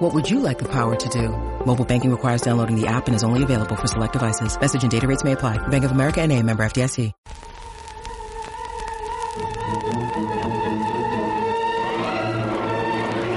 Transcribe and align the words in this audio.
What 0.00 0.14
would 0.14 0.30
you 0.30 0.40
like 0.40 0.58
the 0.58 0.68
power 0.68 0.96
to 0.96 1.08
do? 1.10 1.28
Mobile 1.66 1.84
banking 1.84 2.10
requires 2.10 2.40
downloading 2.40 2.80
the 2.80 2.86
app 2.86 3.06
and 3.06 3.14
is 3.14 3.22
only 3.22 3.42
available 3.42 3.76
for 3.76 3.86
select 3.86 4.14
devices. 4.14 4.58
Message 4.58 4.82
and 4.82 4.90
data 4.90 5.06
rates 5.06 5.24
may 5.24 5.32
apply. 5.32 5.58
Bank 5.68 5.84
of 5.84 5.90
America 5.90 6.22
and 6.22 6.32
a 6.32 6.42
member 6.42 6.62
FDIC. 6.64 7.12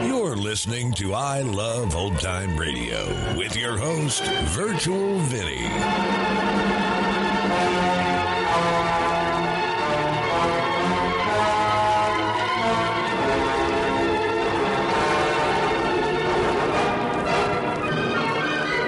You're 0.08 0.38
listening 0.38 0.94
to 0.94 1.14
I 1.14 1.42
Love 1.42 1.98
Old 1.98 2.18
Time 2.20 2.58
Radio 2.58 3.36
with 3.36 3.58
your 3.58 3.78
host, 3.78 4.24
Virtual 4.24 5.20
Vinny. 5.20 5.68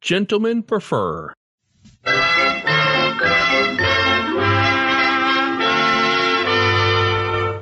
Gentlemen 0.01 0.63
Prefer. 0.63 1.35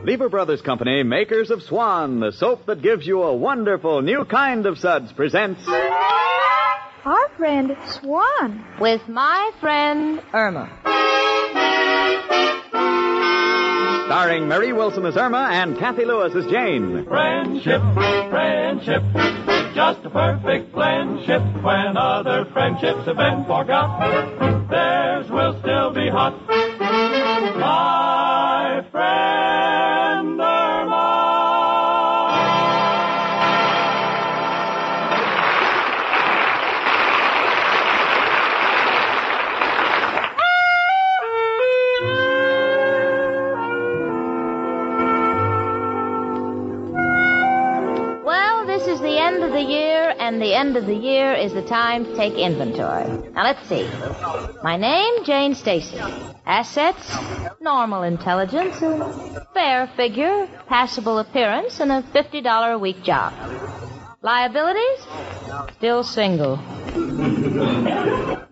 Lever 0.04 0.28
Brothers 0.28 0.62
Company, 0.62 1.02
makers 1.02 1.50
of 1.50 1.62
Swan, 1.62 2.20
the 2.20 2.32
soap 2.32 2.66
that 2.66 2.82
gives 2.82 3.06
you 3.06 3.22
a 3.22 3.34
wonderful 3.34 4.02
new 4.02 4.24
kind 4.24 4.66
of 4.66 4.78
suds, 4.78 5.12
presents. 5.12 5.66
Our 5.66 7.28
friend 7.36 7.76
Swan. 7.88 8.64
With 8.78 9.06
my 9.08 9.50
friend 9.60 10.22
Irma. 10.32 10.70
Starring 14.08 14.48
Marie 14.48 14.72
Wilson 14.72 15.04
as 15.04 15.18
Irma 15.18 15.50
and 15.52 15.76
Cathy 15.78 16.06
Lewis 16.06 16.34
as 16.34 16.50
Jane. 16.50 17.04
Friendship, 17.04 17.82
friendship, 18.30 19.02
just 19.74 20.02
a 20.02 20.08
perfect 20.08 20.72
friendship. 20.72 21.42
When 21.62 21.94
other 21.98 22.46
friendships 22.54 23.04
have 23.04 23.18
been 23.18 23.44
forgot, 23.44 24.70
theirs 24.70 25.30
will 25.30 25.60
still 25.60 25.90
be 25.90 26.08
hot. 26.08 26.32
My 27.60 28.07
the 49.58 49.64
year, 49.64 50.14
and 50.20 50.40
the 50.40 50.54
end 50.54 50.76
of 50.76 50.86
the 50.86 50.94
year 50.94 51.34
is 51.34 51.52
the 51.52 51.62
time 51.62 52.04
to 52.04 52.14
take 52.14 52.34
inventory. 52.34 53.08
Now 53.32 53.42
let's 53.42 53.68
see. 53.68 53.88
My 54.62 54.76
name, 54.76 55.24
Jane 55.24 55.54
Stacy. 55.56 55.98
Assets, 56.46 57.12
normal 57.60 58.04
intelligence, 58.04 58.80
a 58.80 59.46
fair 59.54 59.88
figure, 59.96 60.48
passable 60.68 61.18
appearance, 61.18 61.80
and 61.80 61.90
a 61.90 62.02
$50 62.02 62.74
a 62.74 62.78
week 62.78 63.02
job. 63.02 63.32
Liabilities? 64.22 65.00
Still 65.76 66.04
single. 66.04 66.60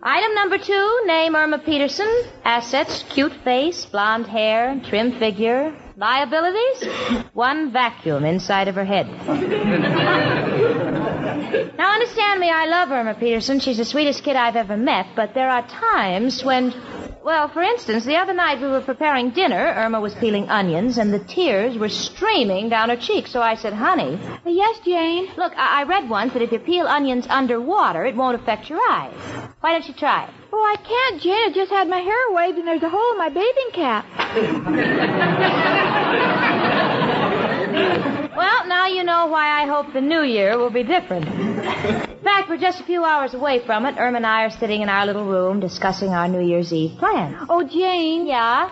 Item 0.03 0.35
number 0.35 0.57
two, 0.57 1.01
name 1.05 1.35
Irma 1.35 1.59
Peterson. 1.59 2.09
Assets, 2.43 3.03
cute 3.09 3.33
face, 3.45 3.85
blonde 3.85 4.27
hair, 4.27 4.81
trim 4.89 5.17
figure. 5.19 5.73
Liabilities? 5.95 6.87
One 7.33 7.71
vacuum 7.71 8.25
inside 8.25 8.67
of 8.67 8.75
her 8.75 8.85
head. 8.85 9.07
Now 11.77 11.93
understand 11.93 12.39
me, 12.39 12.49
I 12.49 12.65
love 12.65 12.91
Irma 12.91 13.15
Peterson. 13.15 13.59
She's 13.59 13.77
the 13.77 13.85
sweetest 13.85 14.23
kid 14.23 14.35
I've 14.35 14.55
ever 14.55 14.75
met, 14.77 15.07
but 15.15 15.33
there 15.33 15.49
are 15.49 15.65
times 15.67 16.43
when 16.43 16.73
well, 17.27 17.49
for 17.49 17.61
instance, 17.61 18.05
the 18.05 18.15
other 18.15 18.33
night 18.33 18.61
we 18.61 18.69
were 18.69 18.79
preparing 18.79 19.31
dinner. 19.31 19.73
Irma 19.75 19.99
was 19.99 20.15
peeling 20.15 20.47
onions, 20.49 20.97
and 20.97 21.13
the 21.13 21.19
tears 21.19 21.77
were 21.77 21.89
streaming 21.89 22.69
down 22.69 22.87
her 22.89 22.95
cheeks. 22.95 23.31
So 23.31 23.41
I 23.41 23.55
said, 23.55 23.73
honey, 23.73 24.17
Yes, 24.45 24.79
Jane. 24.79 25.27
look, 25.35 25.51
I, 25.57 25.81
I 25.81 25.83
read 25.83 26.09
once 26.09 26.31
that 26.31 26.41
if 26.41 26.53
you 26.53 26.59
peel 26.59 26.87
onions 26.87 27.27
underwater, 27.29 28.05
it 28.05 28.15
won't 28.15 28.39
affect 28.41 28.69
your 28.69 28.79
eyes. 28.89 29.13
Why 29.59 29.73
don't 29.73 29.85
you 29.89 29.93
try 29.93 30.23
it? 30.23 30.29
Oh, 30.53 30.63
I 30.63 30.77
can't, 30.77 31.21
Jane. 31.21 31.49
I 31.49 31.51
just 31.53 31.69
had 31.69 31.89
my 31.89 31.99
hair 31.99 32.31
waved 32.31 32.59
and 32.59 32.65
there's 32.67 32.83
a 32.83 32.89
hole 32.89 33.11
in 33.11 33.17
my 33.17 33.27
bathing 33.27 33.71
cap. 33.73 34.05
Well, 38.37 38.67
now 38.67 38.85
you 38.85 39.03
know 39.03 39.25
why 39.25 39.63
I 39.63 39.65
hope 39.65 39.93
the 39.93 40.01
new 40.01 40.21
year 40.21 40.59
will 40.59 40.69
be 40.69 40.83
different. 40.83 41.25
In 41.25 42.23
fact, 42.23 42.49
we're 42.49 42.57
just 42.57 42.79
a 42.79 42.83
few 42.83 43.03
hours 43.03 43.33
away 43.33 43.65
from 43.65 43.87
it. 43.87 43.95
Irma 43.97 44.17
and 44.17 44.27
I 44.27 44.43
are 44.43 44.51
sitting 44.51 44.83
in 44.83 44.89
our 44.89 45.07
little 45.07 45.25
room 45.25 45.59
discussing 45.59 46.09
our 46.09 46.27
New 46.27 46.45
Year's 46.45 46.71
Eve 46.71 46.99
plans. 46.99 47.35
Oh, 47.49 47.67
Jane. 47.67 48.27
Yeah? 48.27 48.69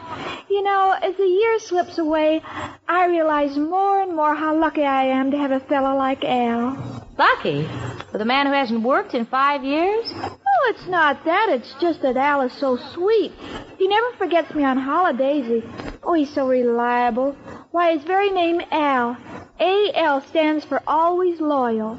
You 0.51 0.61
know, 0.61 0.91
as 0.91 1.17
the 1.17 1.23
year 1.25 1.57
slips 1.57 1.97
away, 1.97 2.43
I 2.87 3.07
realize 3.07 3.57
more 3.57 4.03
and 4.03 4.15
more 4.15 4.35
how 4.35 4.55
lucky 4.55 4.83
I 4.83 5.05
am 5.05 5.31
to 5.31 5.37
have 5.39 5.49
a 5.49 5.61
fellow 5.61 5.97
like 5.97 6.23
Al. 6.23 7.07
Lucky? 7.17 7.67
With 8.13 8.21
a 8.21 8.25
man 8.25 8.45
who 8.45 8.53
hasn't 8.53 8.83
worked 8.83 9.15
in 9.15 9.25
five 9.25 9.63
years? 9.63 10.13
Oh, 10.13 10.73
it's 10.75 10.85
not 10.85 11.25
that. 11.25 11.49
It's 11.49 11.73
just 11.81 12.03
that 12.03 12.17
Al 12.17 12.41
is 12.41 12.53
so 12.53 12.77
sweet. 12.93 13.31
He 13.79 13.87
never 13.87 14.11
forgets 14.17 14.53
me 14.53 14.63
on 14.63 14.77
holidays. 14.77 15.47
He, 15.47 15.63
oh, 16.03 16.13
he's 16.13 16.31
so 16.31 16.47
reliable. 16.47 17.35
Why, 17.71 17.93
his 17.93 18.03
very 18.03 18.29
name, 18.29 18.61
Al. 18.69 19.17
A-L 19.59 20.21
stands 20.27 20.65
for 20.65 20.81
always 20.85 21.39
loyal. 21.39 21.95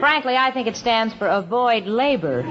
Frankly, 0.00 0.36
I 0.36 0.50
think 0.52 0.66
it 0.66 0.76
stands 0.76 1.14
for 1.14 1.28
avoid 1.28 1.86
labor. 1.86 2.42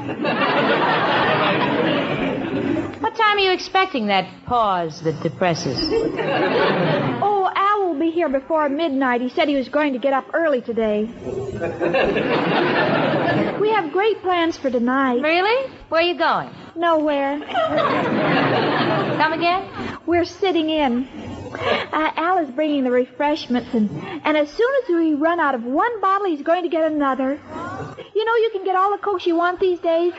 what 3.00 3.16
time 3.16 3.38
are 3.38 3.42
you 3.42 3.52
expecting 3.52 4.08
that 4.08 4.28
pause 4.46 5.02
that 5.02 5.22
depresses? 5.22 5.78
Oh, 7.22 7.52
be 8.12 8.16
here 8.16 8.30
before 8.30 8.70
midnight. 8.70 9.22
He 9.22 9.30
said 9.30 9.48
he 9.48 9.56
was 9.56 9.70
going 9.70 9.94
to 9.94 10.00
get 10.00 10.14
up 10.14 10.26
early 10.34 10.62
today. 10.62 11.04
we 13.60 13.70
have 13.70 13.92
great 13.92 14.22
plans 14.22 14.58
for 14.58 14.70
tonight. 14.70 15.22
Really? 15.22 15.72
Where 15.90 16.02
are 16.02 16.04
you 16.04 16.18
going? 16.18 16.50
Nowhere. 16.76 17.40
Come 19.18 19.34
again? 19.34 19.98
We're 20.06 20.26
sitting 20.26 20.70
in. 20.70 21.31
Uh, 21.92 22.10
Al 22.16 22.38
is 22.38 22.50
bringing 22.52 22.86
the 22.86 22.92
refreshments, 22.92 23.74
and, 23.74 23.92
and 24.24 24.38
as 24.38 24.50
soon 24.50 24.74
as 24.82 24.90
we 24.90 25.14
run 25.14 25.42
out 25.42 25.56
of 25.56 25.66
one 25.66 26.00
bottle, 26.00 26.26
he's 26.26 26.42
going 26.42 26.64
to 26.64 26.70
get 26.70 26.90
another. 26.90 27.34
You 28.16 28.26
know, 28.26 28.36
you 28.36 28.50
can 28.54 28.64
get 28.64 28.78
all 28.78 28.92
the 28.92 28.98
Cokes 28.98 29.26
you 29.26 29.36
want 29.36 29.60
these 29.60 29.80
days. 29.80 30.14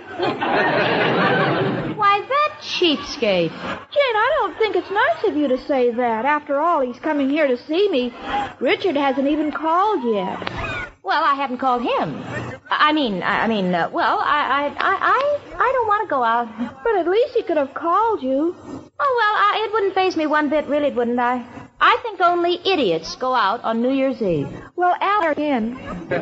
Why, 1.96 2.20
that 2.20 2.58
cheapskate. 2.60 3.48
Jane, 3.48 4.16
I 4.16 4.36
don't 4.38 4.58
think 4.58 4.76
it's 4.76 4.90
nice 4.90 5.24
of 5.24 5.36
you 5.36 5.48
to 5.48 5.58
say 5.66 5.92
that. 5.92 6.26
After 6.26 6.60
all, 6.60 6.80
he's 6.80 6.98
coming 6.98 7.30
here 7.30 7.46
to 7.46 7.56
see 7.56 7.88
me. 7.88 8.12
Richard 8.60 8.96
hasn't 8.96 9.28
even 9.28 9.50
called 9.50 10.04
yet. 10.04 10.92
Well, 11.02 11.24
I 11.24 11.34
haven't 11.34 11.58
called 11.58 11.82
him. 11.82 12.22
I 12.70 12.92
mean, 12.92 13.22
I 13.22 13.46
mean, 13.46 13.74
uh, 13.74 13.88
well, 13.90 14.18
I, 14.20 14.66
I, 14.66 14.94
I, 14.98 15.40
I 15.54 15.72
don't 15.72 15.86
want 15.88 16.06
to 16.06 16.10
go 16.10 16.22
out. 16.22 16.48
But 16.84 16.96
at 16.96 17.08
least 17.08 17.34
he 17.34 17.42
could 17.42 17.56
have 17.56 17.72
called 17.72 18.22
you. 18.22 18.81
Oh 19.04 19.14
well, 19.18 19.34
I, 19.36 19.64
it 19.66 19.72
wouldn't 19.72 19.94
faze 19.94 20.16
me 20.16 20.26
one 20.26 20.48
bit, 20.48 20.66
really, 20.66 20.90
wouldn't 20.92 21.18
I? 21.18 21.44
I 21.80 21.98
think 22.02 22.20
only 22.20 22.60
idiots 22.64 23.16
go 23.16 23.34
out 23.34 23.62
on 23.64 23.82
New 23.82 23.90
Year's 23.90 24.22
Eve. 24.22 24.46
Well, 24.76 24.94
Al, 25.00 25.32
in. 25.32 25.76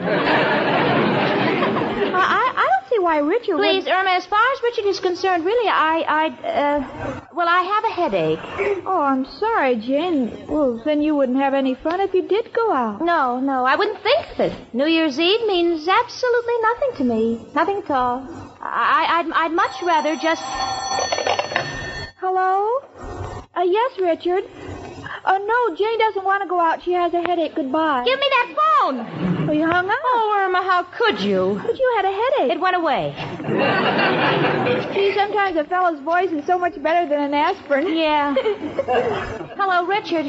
I, 2.12 2.16
I, 2.16 2.52
I 2.56 2.66
don't 2.70 2.88
see 2.90 2.98
why 2.98 3.18
Richard 3.18 3.56
would- 3.56 3.64
Please, 3.68 3.86
Irma, 3.86 4.10
as 4.10 4.24
far 4.26 4.40
as 4.54 4.62
Richard 4.62 4.86
is 4.86 4.98
concerned, 5.00 5.44
really, 5.44 5.68
I, 5.68 6.00
I, 6.08 6.26
uh, 6.48 7.26
well, 7.34 7.46
I 7.48 7.60
have 7.62 7.84
a 7.84 7.90
headache. 7.90 8.82
Oh, 8.86 9.02
I'm 9.02 9.26
sorry, 9.26 9.76
Jane. 9.76 10.46
Well, 10.48 10.80
then 10.84 11.02
you 11.02 11.14
wouldn't 11.14 11.38
have 11.38 11.52
any 11.52 11.74
fun 11.74 12.00
if 12.00 12.14
you 12.14 12.26
did 12.26 12.52
go 12.54 12.72
out. 12.72 13.02
No, 13.04 13.38
no, 13.40 13.64
I 13.66 13.76
wouldn't 13.76 14.02
think 14.02 14.26
of 14.32 14.40
it. 14.40 14.74
New 14.74 14.86
Year's 14.86 15.20
Eve 15.20 15.46
means 15.46 15.86
absolutely 15.86 16.54
nothing 16.62 16.90
to 16.96 17.04
me. 17.04 17.46
Nothing 17.54 17.82
at 17.84 17.90
all. 17.90 18.26
I, 18.62 19.06
I'd, 19.20 19.30
I'd 19.32 19.52
much 19.52 19.82
rather 19.82 20.16
just. 20.16 20.42
Hello? 22.20 22.68
Uh, 23.56 23.62
yes, 23.62 23.98
Richard. 23.98 24.44
Uh, 25.24 25.38
no, 25.38 25.74
Jane 25.74 25.98
doesn't 25.98 26.22
want 26.22 26.42
to 26.42 26.48
go 26.50 26.60
out. 26.60 26.82
She 26.82 26.92
has 26.92 27.14
a 27.14 27.22
headache. 27.22 27.54
Goodbye. 27.54 28.04
Give 28.04 28.18
me 28.20 28.26
that 28.28 28.54
phone! 28.58 29.48
Oh, 29.48 29.52
you 29.52 29.66
hung 29.66 29.88
up? 29.88 29.98
Oh, 30.04 30.36
Irma, 30.38 30.62
how 30.62 30.82
could 30.82 31.18
you? 31.18 31.58
But 31.64 31.78
you 31.78 31.92
had 31.96 32.04
a 32.04 32.12
headache. 32.12 32.52
It 32.56 32.60
went 32.60 32.76
away. 32.76 33.14
See, 34.94 35.14
sometimes 35.14 35.56
a 35.56 35.64
fellow's 35.64 36.00
voice 36.00 36.30
is 36.30 36.44
so 36.44 36.58
much 36.58 36.80
better 36.82 37.08
than 37.08 37.20
an 37.20 37.32
aspirin. 37.32 37.96
Yeah. 37.96 38.34
Hello, 39.56 39.86
Richard. 39.86 40.26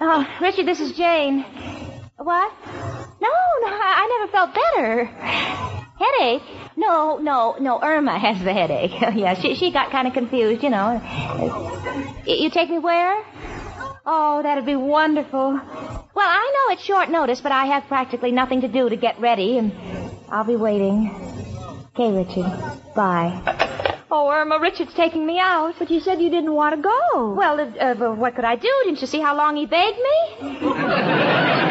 Oh, 0.00 0.24
Richard, 0.40 0.66
this 0.66 0.78
is 0.78 0.92
Jane. 0.92 1.42
What? 2.18 2.52
No, 3.20 3.34
no, 3.62 3.66
I 3.66 3.94
I 3.98 4.06
never 4.18 4.30
felt 4.30 4.54
better. 4.54 5.78
Headache? 5.98 6.42
No, 6.76 7.18
no, 7.18 7.56
no. 7.60 7.80
Irma 7.82 8.18
has 8.18 8.42
the 8.42 8.52
headache. 8.52 8.92
yeah, 9.14 9.34
she 9.34 9.54
she 9.54 9.70
got 9.70 9.90
kind 9.90 10.08
of 10.08 10.14
confused, 10.14 10.62
you 10.62 10.70
know. 10.70 11.00
You 12.26 12.50
take 12.50 12.70
me 12.70 12.78
where? 12.78 13.24
Oh, 14.04 14.40
that'd 14.42 14.66
be 14.66 14.76
wonderful. 14.76 15.52
Well, 15.52 16.28
I 16.28 16.52
know 16.54 16.72
it's 16.74 16.82
short 16.84 17.08
notice, 17.08 17.40
but 17.40 17.52
I 17.52 17.66
have 17.66 17.84
practically 17.86 18.32
nothing 18.32 18.62
to 18.62 18.68
do 18.68 18.88
to 18.88 18.96
get 18.96 19.20
ready, 19.20 19.58
and 19.58 19.72
I'll 20.28 20.44
be 20.44 20.56
waiting. 20.56 21.10
Okay, 21.94 22.10
Richard. 22.10 22.50
Bye. 22.96 23.40
Oh, 24.10 24.28
Irma, 24.28 24.58
Richard's 24.60 24.92
taking 24.92 25.24
me 25.26 25.38
out. 25.38 25.74
But 25.78 25.90
you 25.90 26.00
said 26.00 26.20
you 26.20 26.30
didn't 26.30 26.52
want 26.52 26.76
to 26.76 26.82
go. 26.82 27.34
Well, 27.34 27.60
uh, 27.60 27.64
uh, 27.64 27.94
well, 27.98 28.14
what 28.14 28.34
could 28.34 28.44
I 28.44 28.56
do? 28.56 28.70
Didn't 28.84 29.00
you 29.00 29.06
see 29.06 29.20
how 29.20 29.36
long 29.36 29.56
he 29.56 29.66
begged 29.66 29.98
me? 29.98 31.58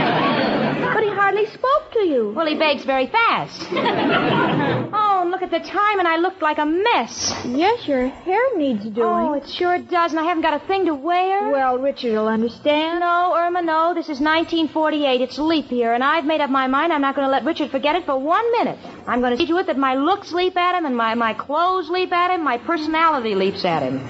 Hardly 1.32 1.50
spoke 1.50 1.94
to 1.94 2.00
you. 2.00 2.34
Well, 2.36 2.46
he 2.46 2.58
begs 2.58 2.84
very 2.84 3.08
fast. 3.08 3.66
oh, 3.72 5.20
and 5.22 5.32
look 5.32 5.42
at 5.42 5.50
the 5.50 5.62
time, 5.62 6.00
and 6.00 6.06
I 6.06 6.18
looked 6.18 6.42
like 6.42 6.58
a 6.58 6.66
mess. 6.66 7.34
Yes, 7.46 7.88
your 7.88 8.10
hair 8.10 8.58
needs 8.58 8.84
doing. 8.84 9.08
Oh, 9.08 9.34
it 9.36 9.48
sure 9.48 9.78
does, 9.80 10.12
and 10.12 10.20
I 10.20 10.24
haven't 10.24 10.44
got 10.44 10.62
a 10.62 10.68
thing 10.68 10.88
to 10.88 10.94
wear. 10.94 11.50
Well, 11.50 11.78
Richard 11.78 12.12
will 12.12 12.28
understand. 12.28 13.00
no, 13.00 13.34
Irma, 13.34 13.62
no. 13.62 13.94
This 13.94 14.10
is 14.10 14.20
1948. 14.20 15.22
It's 15.22 15.38
leap 15.40 15.72
year, 15.72 15.94
and 15.94 16.04
I've 16.04 16.26
made 16.26 16.42
up 16.42 16.50
my 16.50 16.68
mind 16.68 16.92
I'm 16.92 17.00
not 17.00 17.16
going 17.16 17.26
to 17.26 17.32
let 17.32 17.46
Richard 17.46 17.72
forget 17.72 17.96
it 17.96 18.06
for 18.06 18.20
one 18.20 18.52
minute. 18.52 18.78
I'm 19.08 19.22
going 19.22 19.32
to 19.32 19.38
see 19.38 19.48
to 19.48 19.58
it 19.60 19.68
that 19.68 19.78
my 19.78 19.96
looks 19.96 20.34
leap 20.34 20.58
at 20.58 20.78
him, 20.78 20.84
and 20.84 20.98
my, 20.98 21.16
my 21.16 21.34
clothes 21.34 21.90
leap 21.90 22.12
at 22.12 22.32
him, 22.32 22.44
my 22.44 22.58
personality 22.58 23.36
leaps 23.36 23.64
at 23.64 23.84
him. 23.84 24.06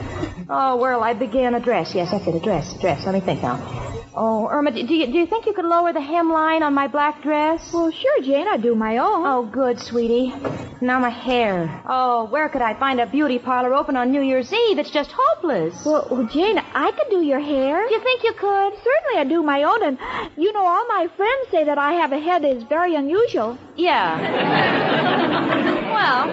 Oh, 0.50 0.78
where'll 0.78 1.04
I 1.04 1.14
begin? 1.14 1.54
A 1.54 1.60
dress. 1.60 1.94
Yes, 1.94 2.10
that's 2.10 2.26
it, 2.26 2.34
a 2.34 2.40
dress. 2.40 2.74
Dress. 2.82 3.06
Let 3.06 3.14
me 3.14 3.22
think 3.22 3.44
now. 3.44 3.91
Oh, 4.14 4.50
Irma, 4.50 4.72
do 4.72 4.86
do 4.86 4.94
you, 4.94 5.06
do 5.08 5.18
you 5.18 5.26
think 5.26 5.46
you 5.46 5.54
could 5.54 5.64
lower 5.64 5.94
the 5.94 6.00
hemline 6.00 6.62
on 6.62 6.74
my 6.74 6.88
black 6.88 7.24
dress? 7.24 7.72
Well, 7.72 7.92
sure, 7.92 8.22
Jane. 8.22 8.46
I 8.48 8.58
do 8.58 8.76
my 8.76 8.98
own. 8.98 9.26
Oh, 9.26 9.44
good, 9.46 9.80
sweetie. 9.80 10.34
Now 10.82 11.00
my 11.00 11.10
hair. 11.10 11.82
Oh, 11.88 12.26
where 12.26 12.50
could 12.50 12.62
I 12.62 12.78
find 12.78 13.00
a 13.00 13.06
beauty 13.06 13.40
parlor 13.40 13.74
open 13.74 13.96
on 13.96 14.12
New 14.12 14.22
Year's 14.22 14.52
Eve? 14.52 14.80
It's 14.80 14.90
just 14.92 15.12
hopeless. 15.16 15.86
Well, 15.86 16.08
well, 16.12 16.28
Jane, 16.28 16.58
I 16.58 16.92
could 16.92 17.10
do 17.10 17.22
your 17.22 17.40
hair. 17.40 17.88
Do 17.88 17.94
you 17.94 18.02
think 18.02 18.24
you 18.24 18.34
could? 18.34 18.74
Certainly, 18.74 19.18
I 19.18 19.24
do 19.24 19.44
my 19.44 19.64
own, 19.64 19.82
and 19.84 19.98
you 20.36 20.52
know, 20.52 20.66
all 20.66 20.86
my 20.88 21.08
friends 21.16 21.48
say 21.50 21.64
that 21.64 21.78
I 21.78 21.94
have 21.94 22.12
a 22.12 22.20
head 22.20 22.44
that 22.44 22.52
is 22.58 22.64
very 22.64 22.96
unusual. 22.96 23.58
Yeah. 23.78 24.20
well, 25.94 26.30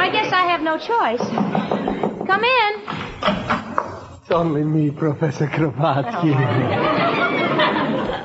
I 0.00 0.08
guess 0.10 0.32
I 0.32 0.46
have 0.46 0.62
no 0.62 0.78
choice. 0.78 1.20
Come 2.26 2.44
in. 2.44 3.00
It's 4.22 4.30
only 4.30 4.64
me, 4.64 4.90
Professor 4.90 5.48
Kropotkin. 5.48 6.96
Oh. 6.96 6.99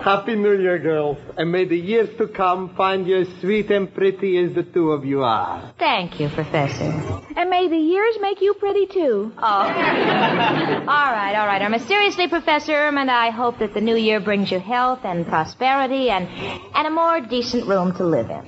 Happy 0.05 0.35
New 0.35 0.55
Year, 0.61 0.77
girls. 0.77 1.17
And 1.35 1.51
may 1.51 1.65
the 1.65 1.75
years 1.75 2.15
to 2.19 2.27
come 2.27 2.75
find 2.75 3.07
you 3.07 3.21
as 3.21 3.27
sweet 3.41 3.71
and 3.71 3.91
pretty 3.91 4.37
as 4.37 4.53
the 4.53 4.61
two 4.61 4.91
of 4.91 5.03
you 5.03 5.23
are. 5.23 5.73
Thank 5.79 6.19
you, 6.19 6.29
Professor. 6.29 6.91
And 7.35 7.49
may 7.49 7.67
the 7.67 7.77
years 7.77 8.15
make 8.21 8.39
you 8.39 8.53
pretty 8.53 8.85
too. 8.85 9.33
Oh. 9.35 9.41
all 9.41 11.11
right, 11.11 11.35
all 11.35 11.47
right. 11.47 11.59
I'm 11.59 11.79
seriously, 11.79 12.27
Professor 12.27 12.73
and 12.73 13.09
I 13.09 13.31
hope 13.31 13.57
that 13.57 13.73
the 13.73 13.81
new 13.81 13.95
year 13.95 14.19
brings 14.19 14.51
you 14.51 14.59
health 14.59 14.99
and 15.03 15.25
prosperity 15.25 16.11
and 16.11 16.27
and 16.75 16.87
a 16.87 16.91
more 16.91 17.21
decent 17.21 17.65
room 17.67 17.95
to 17.95 18.03
live 18.05 18.29
in. 18.29 18.45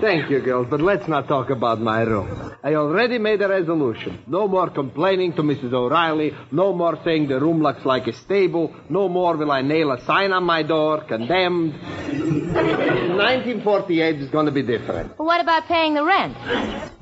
Thank 0.00 0.30
you, 0.30 0.40
girls, 0.40 0.68
but 0.70 0.80
let's 0.80 1.06
not 1.06 1.28
talk 1.28 1.50
about 1.50 1.80
my 1.80 2.02
room. 2.02 2.54
I 2.62 2.74
already 2.74 3.18
made 3.18 3.42
a 3.42 3.48
resolution. 3.48 4.22
No 4.26 4.48
more 4.48 4.70
complaining 4.70 5.34
to 5.34 5.42
Mrs. 5.42 5.72
O'Reilly. 5.72 6.32
No 6.50 6.72
more 6.72 6.98
saying 7.04 7.28
the 7.28 7.40
room 7.40 7.60
looks 7.60 7.84
like 7.84 8.06
a 8.06 8.12
stable. 8.12 8.74
No 8.88 9.08
more 9.08 9.36
will 9.36 9.52
I 9.52 9.62
nail 9.62 9.92
a 9.92 10.00
sign 10.04 10.32
on 10.32 10.44
my 10.44 10.62
door, 10.62 10.93
condemned. 11.08 11.72
1948 11.82 14.20
is 14.20 14.30
going 14.30 14.46
to 14.46 14.52
be 14.52 14.62
different. 14.62 15.18
What 15.18 15.40
about 15.40 15.66
paying 15.66 15.94
the 15.94 16.04
rent? 16.04 16.36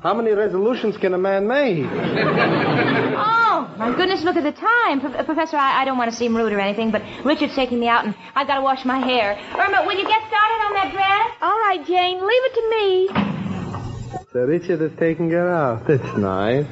How 0.01 0.13
many 0.13 0.31
resolutions 0.31 0.97
can 0.97 1.13
a 1.13 1.17
man 1.17 1.47
make? 1.47 1.85
Oh, 1.85 3.73
my 3.77 3.93
goodness, 3.95 4.23
look 4.23 4.35
at 4.35 4.43
the 4.43 4.51
time. 4.51 4.99
Pro- 4.99 5.13
uh, 5.13 5.23
Professor, 5.23 5.55
I, 5.57 5.81
I 5.81 5.85
don't 5.85 5.97
want 5.97 6.11
to 6.11 6.17
seem 6.17 6.35
rude 6.35 6.51
or 6.53 6.59
anything, 6.59 6.91
but 6.91 7.01
Richard's 7.23 7.55
taking 7.55 7.79
me 7.79 7.87
out 7.87 8.03
and 8.05 8.13
I've 8.35 8.47
got 8.47 8.55
to 8.55 8.61
wash 8.61 8.83
my 8.85 8.99
hair. 8.99 9.37
Irma, 9.55 9.83
will 9.85 9.97
you 9.97 10.05
get 10.07 10.21
started 10.27 10.61
on 10.65 10.73
that 10.73 10.91
dress? 10.91 11.31
All 11.41 11.57
right, 11.59 11.81
Jane, 11.85 12.19
leave 12.19 12.43
it 12.45 12.53
to 12.55 12.61
me. 12.69 13.09
So 14.33 14.39
Richard 14.39 14.81
is 14.81 14.91
taking 14.99 15.29
her 15.31 15.49
out. 15.49 15.87
That's 15.87 16.17
nice. 16.17 16.65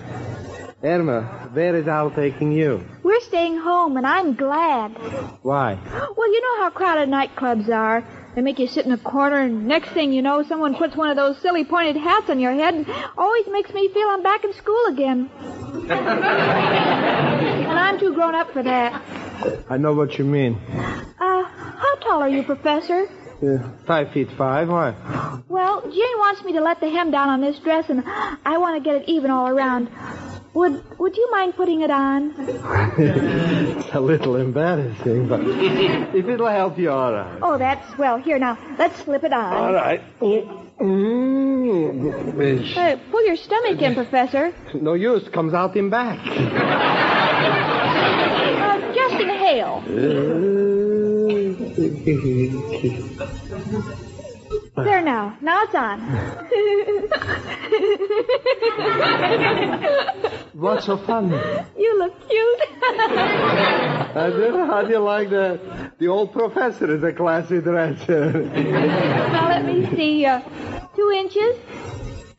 Irma, 0.84 1.50
where 1.54 1.76
is 1.76 1.88
Al 1.88 2.12
taking 2.12 2.52
you? 2.52 2.84
We're 3.22 3.28
staying 3.28 3.58
home, 3.58 3.98
and 3.98 4.08
I'm 4.08 4.34
glad. 4.36 4.94
Why? 5.44 5.78
Well, 6.18 6.34
you 6.34 6.42
know 6.42 6.64
how 6.64 6.70
crowded 6.72 7.08
nightclubs 7.08 7.70
are. 7.70 8.04
They 8.36 8.42
make 8.42 8.58
you 8.58 8.68
sit 8.68 8.86
in 8.88 8.92
a 8.92 8.98
corner, 8.98 9.40
and 9.40 9.68
next 9.68 9.90
thing 9.90 10.12
you 10.12 10.24
know, 10.24 10.42
someone 10.44 10.74
puts 10.76 10.96
one 10.96 11.12
of 11.12 11.18
those 11.18 11.38
silly 11.38 11.64
pointed 11.64 11.98
hats 11.98 12.32
on 12.32 12.40
your 12.40 12.54
head, 12.54 12.74
and 12.74 12.88
always 13.18 13.46
makes 13.48 13.72
me 13.74 13.90
feel 13.94 14.08
I'm 14.08 14.24
back 14.24 14.44
in 14.44 14.54
school 14.54 14.86
again. 14.88 15.30
and 15.90 15.94
I'm 17.80 18.00
too 18.00 18.14
grown 18.14 18.34
up 18.34 18.52
for 18.54 18.64
that. 18.64 19.00
I 19.70 19.78
know 19.78 19.94
what 19.94 20.18
you 20.18 20.26
mean. 20.26 20.56
Uh, 21.20 21.44
how 21.44 21.96
tall 21.98 22.24
are 22.24 22.30
you, 22.30 22.42
Professor? 22.42 23.08
Uh, 23.44 23.70
five 23.86 24.12
feet 24.14 24.32
five. 24.32 24.68
Why? 24.68 24.96
Well, 25.48 25.82
Jane 25.82 26.18
wants 26.18 26.44
me 26.44 26.54
to 26.54 26.62
let 26.62 26.80
the 26.80 26.90
hem 26.90 27.12
down 27.12 27.30
on 27.30 27.42
this 27.42 27.60
dress, 27.60 27.88
and 27.90 28.04
I 28.04 28.58
want 28.58 28.84
to 28.84 28.90
get 28.90 29.04
it 29.04 29.10
even 29.10 29.30
all 29.30 29.48
around. 29.48 29.90
Would 30.54 31.00
Would 31.00 31.16
you 31.16 31.32
mind 31.32 31.56
putting 31.56 31.80
it 31.82 31.90
on? 31.90 32.34
it's 32.98 33.96
a 33.96 34.00
little 34.02 34.36
embarrassing, 34.36 35.30
but 35.30 35.40
if 35.44 36.28
it'll 36.28 36.48
help 36.48 36.78
you, 36.78 36.92
all 36.92 37.14
right. 37.14 37.40
Oh, 37.42 37.58
that's 37.58 37.98
well. 37.98 38.18
Here 38.18 38.38
now, 38.38 38.58
let's 38.78 39.02
slip 39.04 39.24
it 39.24 39.32
on. 39.32 39.54
All 39.54 39.74
right. 39.74 40.02
Mm. 40.20 40.72
Uh, 42.78 42.98
pull 43.12 43.26
your 43.26 43.38
stomach 43.38 43.82
in, 43.82 43.96
Professor. 43.96 44.54
No 44.74 44.94
use. 44.96 45.30
Comes 45.30 45.54
out 45.54 45.78
in 45.78 45.90
back. 45.90 46.20
Uh, 48.60 48.94
just 48.94 49.16
inhale. 49.22 49.82
There 54.84 55.02
now. 55.02 55.38
Now 55.42 55.64
it's 55.64 55.76
on. 55.76 56.00
What's 60.54 60.86
so 60.86 60.98
funny? 60.98 61.38
you 61.78 61.98
look 61.98 62.14
cute. 62.28 62.62
I 64.14 64.30
do. 64.36 64.66
How 64.66 64.82
do 64.84 64.90
you 64.90 65.00
like 65.00 65.30
that? 65.30 65.98
The 65.98 66.08
old 66.08 66.34
professor 66.34 66.94
is 66.94 67.04
a 67.04 67.14
classy 67.14 67.62
dresser. 67.62 68.32
now 69.32 69.48
let 69.50 69.66
me 69.66 69.86
see. 69.96 70.26
Uh, 70.26 70.42
two 70.96 71.12
inches. 71.12 71.56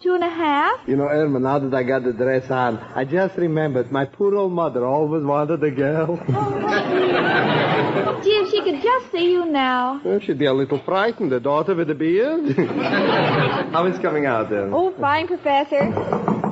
Two 0.03 0.15
and 0.15 0.25
a 0.25 0.29
half. 0.29 0.81
You 0.89 0.97
know, 0.97 1.05
Irma, 1.09 1.39
now 1.39 1.61
that 1.61 1.73
I 1.73 1.85
got 1.85 2.03
the 2.03 2.13
dress 2.13 2.51
on, 2.51 2.79
I 2.79 3.05
just 3.05 3.37
remembered 3.37 3.93
my 3.93 4.05
poor 4.05 4.35
old 4.35 4.53
mother 4.53 4.85
always 4.85 5.23
wanted 5.25 5.63
a 5.63 5.71
girl. 5.71 6.17
Gee, 8.25 8.31
if 8.31 8.51
she 8.51 8.63
could 8.63 8.83
just 8.83 9.13
see 9.13 9.31
you 9.31 9.45
now. 9.47 10.01
Well, 10.05 10.19
she'd 10.21 10.39
be 10.39 10.47
a 10.47 10.53
little 10.53 10.81
frightened, 10.85 11.31
the 11.31 11.39
daughter 11.41 11.75
with 11.77 11.89
a 11.91 11.95
beard. 11.95 12.57
How 13.73 13.87
is 13.87 13.99
coming 14.01 14.27
out 14.27 14.51
then? 14.51 14.73
Oh, 14.75 14.93
fine, 15.01 15.29
Professor. 15.29 15.93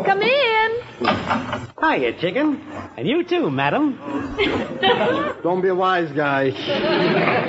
Come 0.05 0.23
in. 0.23 0.71
Hiya, 1.83 2.21
chicken. 2.21 2.61
And 2.97 3.09
you 3.09 3.25
too, 3.25 3.51
madam. 3.51 3.99
Don't 5.43 5.61
be 5.63 5.69
a 5.69 5.75
wise 5.75 6.11
guy. 6.13 6.53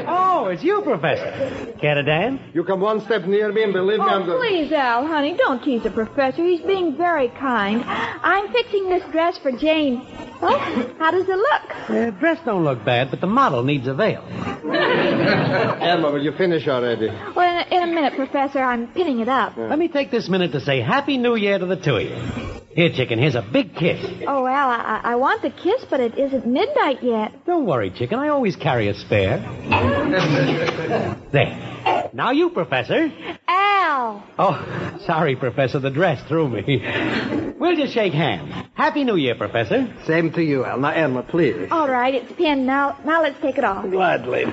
Oh, 0.08 0.48
it's 0.48 0.64
you, 0.64 0.82
Professor. 0.82 1.74
Care 1.80 1.96
to 1.96 2.04
dance? 2.04 2.42
You 2.54 2.64
come 2.64 2.80
one 2.82 3.02
step 3.02 3.26
near 3.26 3.52
me 3.52 3.64
and 3.64 3.74
believe 3.74 4.00
me, 4.00 4.06
I'm 4.06 4.24
Oh, 4.24 4.26
going 4.26 4.50
please, 4.68 4.72
Al, 4.72 5.06
honey, 5.08 5.36
don't 5.38 5.64
tease 5.64 5.86
the 5.92 6.06
professor. 6.06 6.44
He's 6.44 6.62
being 6.62 6.98
very 6.98 7.30
kind. 7.30 7.84
I'm 7.86 8.52
fixing 8.52 8.90
this 8.90 9.04
dress 9.12 9.38
for 9.38 9.52
Jane. 9.52 10.06
Oh, 10.44 10.58
how 10.98 11.12
does 11.12 11.28
it 11.28 11.38
look? 11.38 11.90
Uh, 11.90 12.10
dress 12.20 12.40
don't 12.46 12.64
look 12.64 12.84
bad, 12.84 13.12
but 13.12 13.22
the 13.22 13.28
model 13.28 13.64
needs 13.64 13.88
a 13.88 13.94
veil. 13.94 14.24
Emma, 15.82 16.12
will 16.12 16.24
you 16.24 16.32
finish 16.32 16.68
already? 16.68 17.08
Well, 17.36 17.48
in 17.48 17.58
a, 17.58 17.76
in 17.76 17.90
a 17.90 17.94
minute, 17.94 18.16
Professor. 18.16 18.60
I'm 18.60 18.88
pinning 18.88 19.20
it 19.20 19.30
up. 19.30 19.56
Let 19.58 19.78
me 19.78 19.88
take 19.88 20.12
this 20.12 20.30
minute 20.30 20.52
to 20.54 20.62
say 20.62 20.82
Happy 20.82 21.18
New 21.18 21.36
Year 21.36 21.60
to 21.60 21.66
the 21.66 21.76
two 21.76 21.98
of 21.98 22.04
you. 22.04 22.62
Here, 22.74 22.90
chicken, 22.90 23.20
here's 23.20 23.36
a 23.36 23.42
big 23.42 23.76
kiss. 23.76 24.00
Oh, 24.26 24.48
Al, 24.48 24.70
I, 24.70 25.02
I 25.04 25.16
want 25.16 25.42
the 25.42 25.50
kiss, 25.50 25.84
but 25.90 26.00
it 26.00 26.18
isn't 26.18 26.48
midnight 26.48 27.04
yet. 27.04 27.46
Don't 27.46 27.66
worry, 27.66 27.90
chicken. 27.92 28.18
I 28.18 28.30
always 28.30 28.56
carry 28.56 28.88
a 28.88 28.94
spare. 28.94 29.40
there. 31.34 32.10
Now 32.14 32.32
you, 32.32 32.50
Professor. 32.50 33.12
Al! 34.02 34.24
Oh, 34.40 34.98
sorry, 35.06 35.36
Professor. 35.36 35.78
The 35.80 35.92
dress 35.92 36.22
threw 36.28 36.50
me. 36.50 37.54
We'll 37.60 37.76
just 37.76 37.94
shake 37.94 38.14
hands. 38.14 38.52
Happy 38.74 39.04
New 39.04 39.16
Year, 39.16 39.36
Professor. 39.36 39.94
Same 40.06 40.32
to 40.34 40.42
you, 40.44 40.66
Al. 40.66 40.80
Now, 40.80 40.90
Emma, 40.90 41.22
please. 41.22 41.68
All 41.70 41.88
right, 41.88 42.16
it's 42.16 42.32
pinned. 42.32 42.66
Now, 42.66 42.98
now 43.06 43.22
let's 43.22 43.40
take 43.40 43.60
it 43.60 43.64
off. 43.64 43.88
Gladly. 43.88 44.46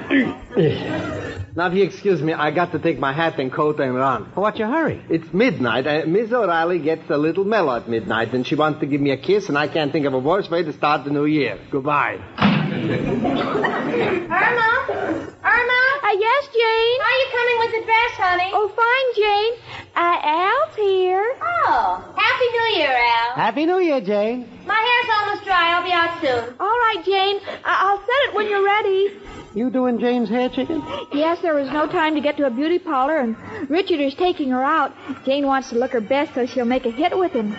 now, 1.57 1.69
if 1.69 1.75
you 1.75 1.85
excuse 1.85 2.21
me, 2.21 2.35
I 2.35 2.50
got 2.50 2.73
to 2.73 2.78
take 2.78 2.99
my 2.99 3.14
hat 3.14 3.38
and 3.38 3.50
coat 3.50 3.81
and 3.81 3.95
run. 3.95 4.31
Oh, 4.37 4.43
what's 4.43 4.59
your 4.59 4.69
hurry? 4.69 5.02
It's 5.09 5.33
midnight. 5.33 5.87
and 5.87 6.12
Miss 6.12 6.31
O'Reilly 6.31 6.81
gets 6.81 7.09
a 7.09 7.17
little 7.17 7.45
mellow 7.45 7.76
at 7.76 7.88
midnight, 7.88 8.35
and 8.35 8.47
she 8.47 8.55
wants 8.55 8.81
to 8.81 8.87
give 8.87 9.00
me 9.00 9.12
a 9.12 9.17
kiss, 9.17 9.49
and 9.49 9.57
I 9.57 9.69
can't 9.69 9.90
think 9.90 10.05
of 10.05 10.12
a 10.12 10.19
worse 10.19 10.50
way 10.50 10.62
to 10.62 10.73
start 10.75 11.05
the 11.07 11.11
new 11.11 11.25
year. 11.25 11.59
Goodbye. 11.71 12.57
Irma? 12.70 14.28
Irma? 14.28 15.80
Uh, 16.04 16.12
yes, 16.18 16.48
Jane? 16.52 16.98
Are 17.00 17.16
you 17.16 17.26
coming 17.32 17.56
with 17.60 17.70
the 17.72 17.80
dress, 17.87 18.12
honey? 18.20 18.50
Oh, 18.52 18.68
fine, 18.76 19.08
Jane. 19.16 19.54
Uh, 19.96 20.20
Al's 20.22 20.75
here. 20.76 21.25
Oh, 21.40 22.04
Happy 22.16 22.48
New 22.52 22.68
Year, 22.78 22.92
Al. 22.94 23.34
Happy 23.37 23.64
New 23.66 23.78
Year, 23.78 24.00
Jane. 24.00 24.46
My 24.66 24.75
hair's 24.75 25.10
almost 25.18 25.44
dry. 25.44 25.72
I'll 25.75 25.82
be 25.84 25.92
out 25.92 26.20
soon. 26.20 26.54
All 26.60 26.66
right, 26.68 27.02
Jane. 27.04 27.40
I- 27.64 27.78
I'll 27.88 27.98
set 27.98 28.20
it 28.28 28.34
when 28.34 28.48
you're 28.50 28.64
ready. 28.64 29.12
You 29.54 29.70
doing 29.70 29.98
Jane's 29.98 30.28
hair, 30.28 30.50
chicken? 30.50 30.82
Yes, 31.12 31.38
there 31.40 31.54
was 31.54 31.70
no 31.70 31.87
time 31.87 32.14
to 32.14 32.20
get 32.20 32.37
to 32.37 32.44
a 32.46 32.50
beauty 32.50 32.78
parlor, 32.78 33.16
and 33.16 33.34
Richard 33.70 33.98
is 33.98 34.12
taking 34.14 34.50
her 34.50 34.62
out. 34.62 34.92
Jane 35.25 35.46
wants 35.46 35.70
to 35.70 35.76
look 35.78 35.92
her 35.92 36.02
best 36.02 36.34
so 36.34 36.44
she'll 36.44 36.66
make 36.66 36.84
a 36.84 36.90
hit 36.90 37.16
with 37.18 37.32
him. 37.32 37.56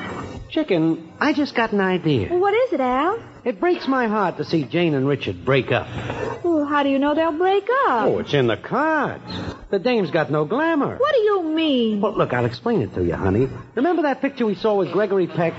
Chicken, 0.50 1.14
I 1.20 1.34
just 1.34 1.54
got 1.54 1.72
an 1.74 1.82
idea. 1.82 2.28
Well, 2.30 2.40
what 2.40 2.54
is 2.56 2.74
it, 2.74 2.80
Al? 2.82 3.20
It 3.46 3.60
breaks 3.60 3.88
my 3.88 4.08
heart 4.08 4.38
to 4.38 4.44
see 4.46 4.64
Jane 4.64 4.94
and 4.96 5.08
Richard 5.08 5.46
break 5.46 5.72
up. 5.72 5.88
Well, 6.44 6.66
how 6.66 6.84
do 6.84 6.90
you 6.90 6.98
know 7.00 7.14
they'll 7.14 7.38
break 7.38 7.64
up? 7.88 8.08
Oh, 8.08 8.18
it's 8.20 8.34
in 8.34 8.48
the 8.48 8.58
cards. 8.58 9.24
The 9.70 9.80
dame's 9.80 10.10
got 10.12 10.32
no 10.32 10.46
glamour. 10.46 10.98
What 10.98 11.14
do 11.14 11.22
you 11.22 11.44
mean? 11.44 12.02
Well, 12.02 12.18
look, 12.18 12.34
I'll 12.34 12.46
explain 12.46 12.82
it 12.82 12.94
to 12.96 13.04
you, 13.04 13.14
honey. 13.16 13.48
Remember 13.76 14.02
that 14.04 14.22
picture 14.22 14.46
we 14.46 14.56
saw 14.56 14.76
with 14.76 14.92
Gregory 14.92 15.28
Peck? 15.28 15.54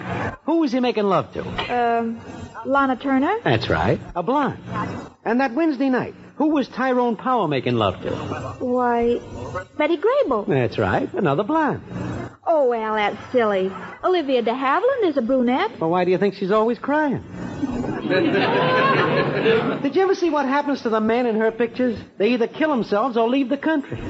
Who 0.44 0.58
was 0.58 0.72
he 0.72 0.80
making 0.80 1.04
love 1.04 1.32
to? 1.34 1.42
Um, 2.00 2.20
Lana 2.66 2.96
Turner? 2.96 3.38
That's 3.44 3.68
right, 3.70 4.00
a 4.16 4.22
blonde. 4.22 4.58
And 5.24 5.40
that 5.40 5.54
Wednesday 5.54 5.88
night, 5.88 6.14
who 6.36 6.48
was 6.48 6.66
Tyrone 6.68 7.16
Power 7.16 7.46
making 7.46 7.74
love 7.76 8.02
to? 8.02 8.10
Why, 8.64 9.20
Betty 9.78 9.96
Grable. 9.98 10.46
That's 10.46 10.78
right, 10.78 11.12
another 11.14 11.44
blonde. 11.44 11.82
Oh, 12.52 12.64
well, 12.64 12.96
that's 12.96 13.16
silly. 13.30 13.70
Olivia 14.02 14.42
de 14.42 14.50
Havilland 14.50 15.04
is 15.08 15.16
a 15.16 15.22
brunette. 15.22 15.78
Well, 15.78 15.90
why 15.90 16.04
do 16.04 16.10
you 16.10 16.18
think 16.18 16.34
she's 16.34 16.50
always 16.50 16.80
crying? 16.80 17.22
Did 19.82 19.94
you 19.94 20.02
ever 20.02 20.14
see 20.16 20.30
what 20.30 20.44
happens 20.46 20.82
to 20.82 20.88
the 20.90 21.00
men 21.00 21.26
in 21.26 21.36
her 21.36 21.52
pictures? 21.52 21.96
They 22.18 22.30
either 22.30 22.48
kill 22.48 22.70
themselves 22.70 23.16
or 23.16 23.28
leave 23.28 23.48
the 23.48 23.56
country. 23.58 23.98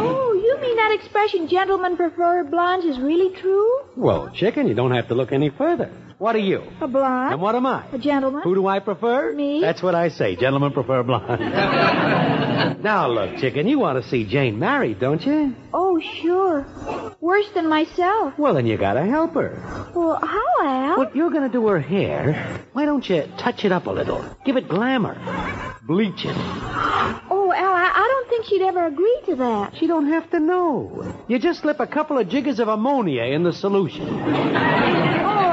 Oh, 0.00 0.32
you 0.32 0.58
mean 0.60 0.76
that 0.76 0.92
expression, 0.92 1.46
gentlemen 1.48 1.96
prefer 1.96 2.42
blondes, 2.44 2.84
is 2.84 2.98
really 2.98 3.34
true? 3.40 3.80
Well, 3.96 4.30
chicken, 4.34 4.66
you 4.66 4.74
don't 4.74 4.90
have 4.92 5.08
to 5.08 5.14
look 5.14 5.30
any 5.32 5.50
further. 5.50 5.90
What 6.18 6.34
are 6.34 6.40
you? 6.40 6.62
A 6.80 6.88
blonde? 6.88 7.34
And 7.34 7.40
what 7.40 7.54
am 7.54 7.64
I? 7.66 7.86
A 7.92 7.98
gentleman? 7.98 8.42
Who 8.42 8.54
do 8.56 8.66
I 8.66 8.80
prefer? 8.80 9.32
Me? 9.34 9.60
That's 9.60 9.82
what 9.82 9.94
I 9.94 10.08
say. 10.08 10.34
Gentlemen 10.36 10.72
prefer 10.72 11.02
blonde. 11.04 11.40
now, 12.82 13.08
look, 13.08 13.36
chicken, 13.38 13.68
you 13.68 13.78
want 13.78 14.02
to 14.02 14.08
see 14.10 14.24
Jane 14.26 14.58
married, 14.58 14.98
don't 14.98 15.24
you? 15.24 15.54
Oh, 15.72 16.00
sure. 16.20 16.66
Worse 17.20 17.48
than 17.54 17.68
myself. 17.68 18.34
Well, 18.36 18.54
then 18.54 18.66
you 18.66 18.76
gotta 18.76 19.04
help 19.04 19.34
her. 19.34 19.90
Well, 19.94 20.18
how, 20.20 20.66
Al? 20.66 20.98
Well, 20.98 21.10
you're 21.14 21.30
gonna 21.30 21.48
do 21.48 21.68
her 21.68 21.78
hair. 21.80 22.57
Why 22.72 22.84
don't 22.84 23.08
you 23.08 23.24
touch 23.38 23.64
it 23.64 23.72
up 23.72 23.86
a 23.86 23.90
little? 23.90 24.24
Give 24.44 24.56
it 24.56 24.68
glamour. 24.68 25.16
Bleach 25.82 26.24
it. 26.24 26.36
Oh, 26.36 27.52
Al, 27.56 27.72
I, 27.72 27.90
I 27.94 28.08
don't 28.08 28.28
think 28.28 28.44
she'd 28.46 28.62
ever 28.62 28.86
agree 28.86 29.20
to 29.26 29.36
that. 29.36 29.76
She 29.78 29.86
don't 29.86 30.06
have 30.08 30.30
to 30.30 30.38
know. 30.38 31.14
You 31.28 31.38
just 31.38 31.60
slip 31.60 31.80
a 31.80 31.86
couple 31.86 32.18
of 32.18 32.28
jiggers 32.28 32.60
of 32.60 32.68
ammonia 32.68 33.22
in 33.24 33.42
the 33.42 33.52
solution. 33.52 34.06
Oh, 34.08 35.47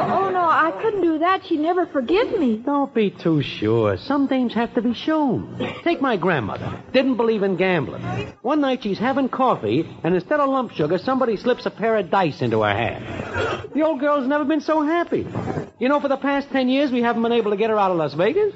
I 0.65 0.71
couldn't 0.81 1.01
do 1.01 1.19
that. 1.19 1.45
She'd 1.45 1.59
never 1.59 1.85
forgive 1.85 2.39
me. 2.39 2.57
Don't 2.57 2.91
be 2.91 3.11
too 3.11 3.43
sure. 3.43 3.97
Some 3.97 4.27
things 4.27 4.51
have 4.55 4.73
to 4.73 4.81
be 4.81 4.95
shown. 4.95 5.59
Take 5.83 6.01
my 6.01 6.17
grandmother. 6.17 6.81
Didn't 6.91 7.17
believe 7.17 7.43
in 7.43 7.55
gambling. 7.55 8.01
One 8.41 8.61
night 8.61 8.81
she's 8.81 8.97
having 8.97 9.29
coffee, 9.29 9.87
and 10.03 10.15
instead 10.15 10.39
of 10.39 10.49
lump 10.49 10.71
sugar, 10.71 10.97
somebody 10.97 11.37
slips 11.37 11.67
a 11.67 11.69
pair 11.69 11.97
of 11.97 12.09
dice 12.09 12.41
into 12.41 12.63
her 12.63 12.73
hand. 12.73 13.05
The 13.75 13.83
old 13.83 13.99
girl's 13.99 14.25
never 14.25 14.43
been 14.43 14.61
so 14.61 14.81
happy. 14.81 15.27
You 15.77 15.87
know, 15.87 15.99
for 15.99 16.07
the 16.07 16.17
past 16.17 16.49
ten 16.49 16.67
years, 16.67 16.91
we 16.91 17.03
haven't 17.03 17.21
been 17.21 17.31
able 17.31 17.51
to 17.51 17.57
get 17.57 17.69
her 17.69 17.77
out 17.77 17.91
of 17.91 17.97
Las 17.97 18.15
Vegas. 18.15 18.51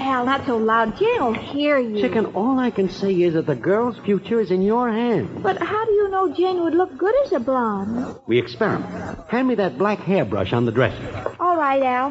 Al, 0.00 0.26
not 0.26 0.44
so 0.46 0.56
loud. 0.56 0.98
Jane 0.98 1.20
will 1.24 1.32
hear 1.34 1.78
you. 1.78 2.00
Chicken, 2.00 2.26
all 2.34 2.58
I 2.58 2.70
can 2.70 2.88
say 2.90 3.12
is 3.14 3.34
that 3.34 3.46
the 3.46 3.54
girl's 3.54 3.98
future 4.04 4.40
is 4.40 4.50
in 4.50 4.62
your 4.62 4.90
hands. 4.90 5.42
But 5.42 5.58
how 5.58 5.84
do 5.84 5.92
you 5.92 6.08
know 6.08 6.32
Jane 6.34 6.62
would 6.62 6.74
look 6.74 6.96
good 6.98 7.14
as 7.24 7.32
a 7.32 7.40
blonde? 7.40 8.16
We 8.26 8.38
experiment. 8.38 8.92
Hand 9.28 9.48
me 9.48 9.54
that 9.56 9.78
black 9.78 10.00
hairbrush 10.00 10.52
on 10.52 10.66
the 10.66 10.72
dresser. 10.72 11.34
All 11.40 11.56
right, 11.56 11.82
Al. 11.82 12.10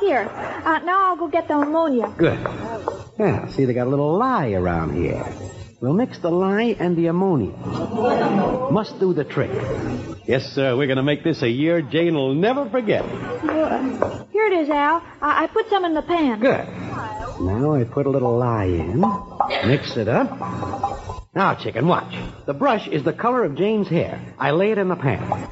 Here. 0.00 0.28
Uh, 0.64 0.78
now 0.80 1.10
I'll 1.10 1.16
go 1.16 1.28
get 1.28 1.48
the 1.48 1.58
ammonia. 1.58 2.14
Good. 2.16 2.38
Yeah, 3.18 3.48
see, 3.48 3.64
they 3.64 3.74
got 3.74 3.86
a 3.88 3.90
little 3.90 4.16
lye 4.16 4.52
around 4.52 4.94
here. 4.96 5.24
We'll 5.80 5.92
mix 5.92 6.18
the 6.18 6.30
lye 6.30 6.76
and 6.78 6.96
the 6.96 7.06
ammonia. 7.08 7.50
Must 8.70 8.98
do 8.98 9.12
the 9.12 9.24
trick. 9.24 9.50
Yes, 10.26 10.52
sir. 10.52 10.76
We're 10.76 10.86
going 10.86 10.96
to 10.98 11.02
make 11.02 11.24
this 11.24 11.42
a 11.42 11.48
year 11.48 11.82
Jane 11.82 12.14
will 12.14 12.34
never 12.34 12.68
forget. 12.68 13.02
Uh, 13.04 14.24
it 14.52 14.60
is, 14.60 14.70
Al. 14.70 15.02
I, 15.20 15.44
I 15.44 15.46
put 15.46 15.68
some 15.68 15.84
in 15.84 15.94
the 15.94 16.02
pan. 16.02 16.40
Good. 16.40 16.66
Now 17.40 17.74
I 17.74 17.84
put 17.84 18.06
a 18.06 18.10
little 18.10 18.36
lye 18.36 18.64
in. 18.64 19.00
Mix 19.68 19.96
it 19.96 20.08
up. 20.08 20.30
Now, 21.34 21.54
chicken, 21.54 21.86
watch. 21.86 22.14
The 22.46 22.54
brush 22.54 22.88
is 22.88 23.04
the 23.04 23.12
color 23.12 23.44
of 23.44 23.54
Jane's 23.54 23.88
hair. 23.88 24.20
I 24.38 24.50
lay 24.50 24.72
it 24.72 24.78
in 24.78 24.88
the 24.88 24.96
pan. 24.96 25.48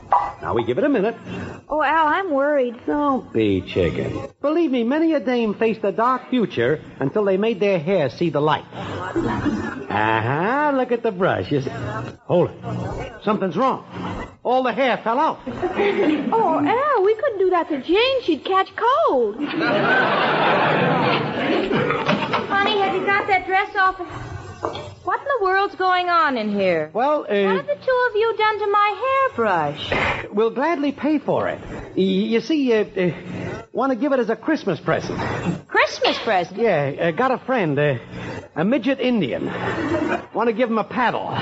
Now 0.47 0.55
we 0.55 0.62
give 0.62 0.79
it 0.79 0.85
a 0.85 0.88
minute. 0.88 1.17
Oh, 1.69 1.83
Al, 1.83 2.07
I'm 2.07 2.31
worried. 2.31 2.76
Don't 2.87 3.33
be 3.33 3.62
chicken. 3.62 4.29
Believe 4.41 4.71
me, 4.71 4.85
many 4.85 5.12
a 5.15 5.19
dame 5.19 5.55
faced 5.55 5.83
a 5.83 5.91
dark 5.91 6.31
future 6.31 6.81
until 7.00 7.25
they 7.25 7.37
made 7.37 7.59
their 7.59 7.81
hair 7.81 8.09
see 8.11 8.31
the 8.31 8.38
light. 8.41 8.62
Uh-huh. 8.73 10.71
Look 10.76 10.93
at 10.93 11.03
the 11.03 11.11
brush. 11.11 11.50
You 11.50 11.62
see- 11.62 11.71
Hold 12.29 12.50
it. 12.50 13.12
Something's 13.25 13.57
wrong. 13.57 13.85
All 14.45 14.62
the 14.62 14.73
hair 14.73 14.99
fell 15.03 15.19
out. 15.19 15.41
Oh, 15.49 16.61
Al, 16.65 17.03
we 17.05 17.15
couldn't 17.17 17.41
do 17.41 17.50
that 17.50 17.69
to 17.71 17.83
Jane. 17.83 18.23
She'd 18.23 18.45
catch 18.45 18.69
cold. 18.76 19.35
Honey, 22.55 22.79
have 22.79 22.95
you 22.95 23.05
got 23.05 23.26
that 23.26 23.47
dress 23.49 23.75
off? 23.75 24.00
What 24.61 25.21
in 25.21 25.27
the 25.39 25.45
world's 25.45 25.75
going 25.77 26.09
on 26.09 26.37
in 26.37 26.51
here? 26.51 26.91
Well, 26.93 27.21
What 27.21 27.31
uh, 27.31 27.57
have 27.57 27.67
the 27.67 27.75
two 27.75 28.07
of 28.11 28.17
you 28.17 28.35
done 28.37 28.59
to 28.59 28.67
my 28.71 28.89
hairbrush? 29.05 29.93
we'll 30.33 30.51
gladly 30.51 30.93
pay 30.93 31.19
for 31.19 31.49
it. 31.49 31.61
Y- 31.97 32.03
You 32.33 32.41
see, 32.41 32.73
uh, 32.73 32.85
uh, 32.85 33.11
want 33.73 33.93
to 33.93 33.97
give 33.99 34.13
it 34.13 34.21
as 34.21 34.31
a 34.31 34.37
Christmas 34.37 34.81
present. 34.81 35.19
Christmas 35.69 36.19
present? 36.25 36.59
Yeah, 36.61 36.93
uh, 37.01 37.11
got 37.13 37.31
a 37.31 37.39
friend, 37.39 37.79
uh, 37.79 37.99
a 38.57 38.65
midget 38.65 38.99
Indian. 39.01 39.47
Want 40.35 40.49
to 40.49 40.53
give 40.55 40.69
him 40.71 40.79
a 40.79 40.85
paddle. 40.85 41.27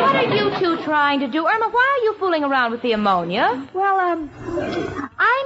What 0.00 0.16
are 0.16 0.34
you 0.34 0.50
two 0.58 0.82
trying 0.84 1.20
to 1.20 1.28
do? 1.28 1.46
Irma, 1.46 1.68
why 1.70 1.98
are 2.00 2.04
you 2.04 2.14
fooling 2.18 2.42
around 2.44 2.72
with 2.72 2.82
the 2.82 2.92
ammonia? 2.92 3.68
Well, 3.74 3.98
um, 4.00 4.30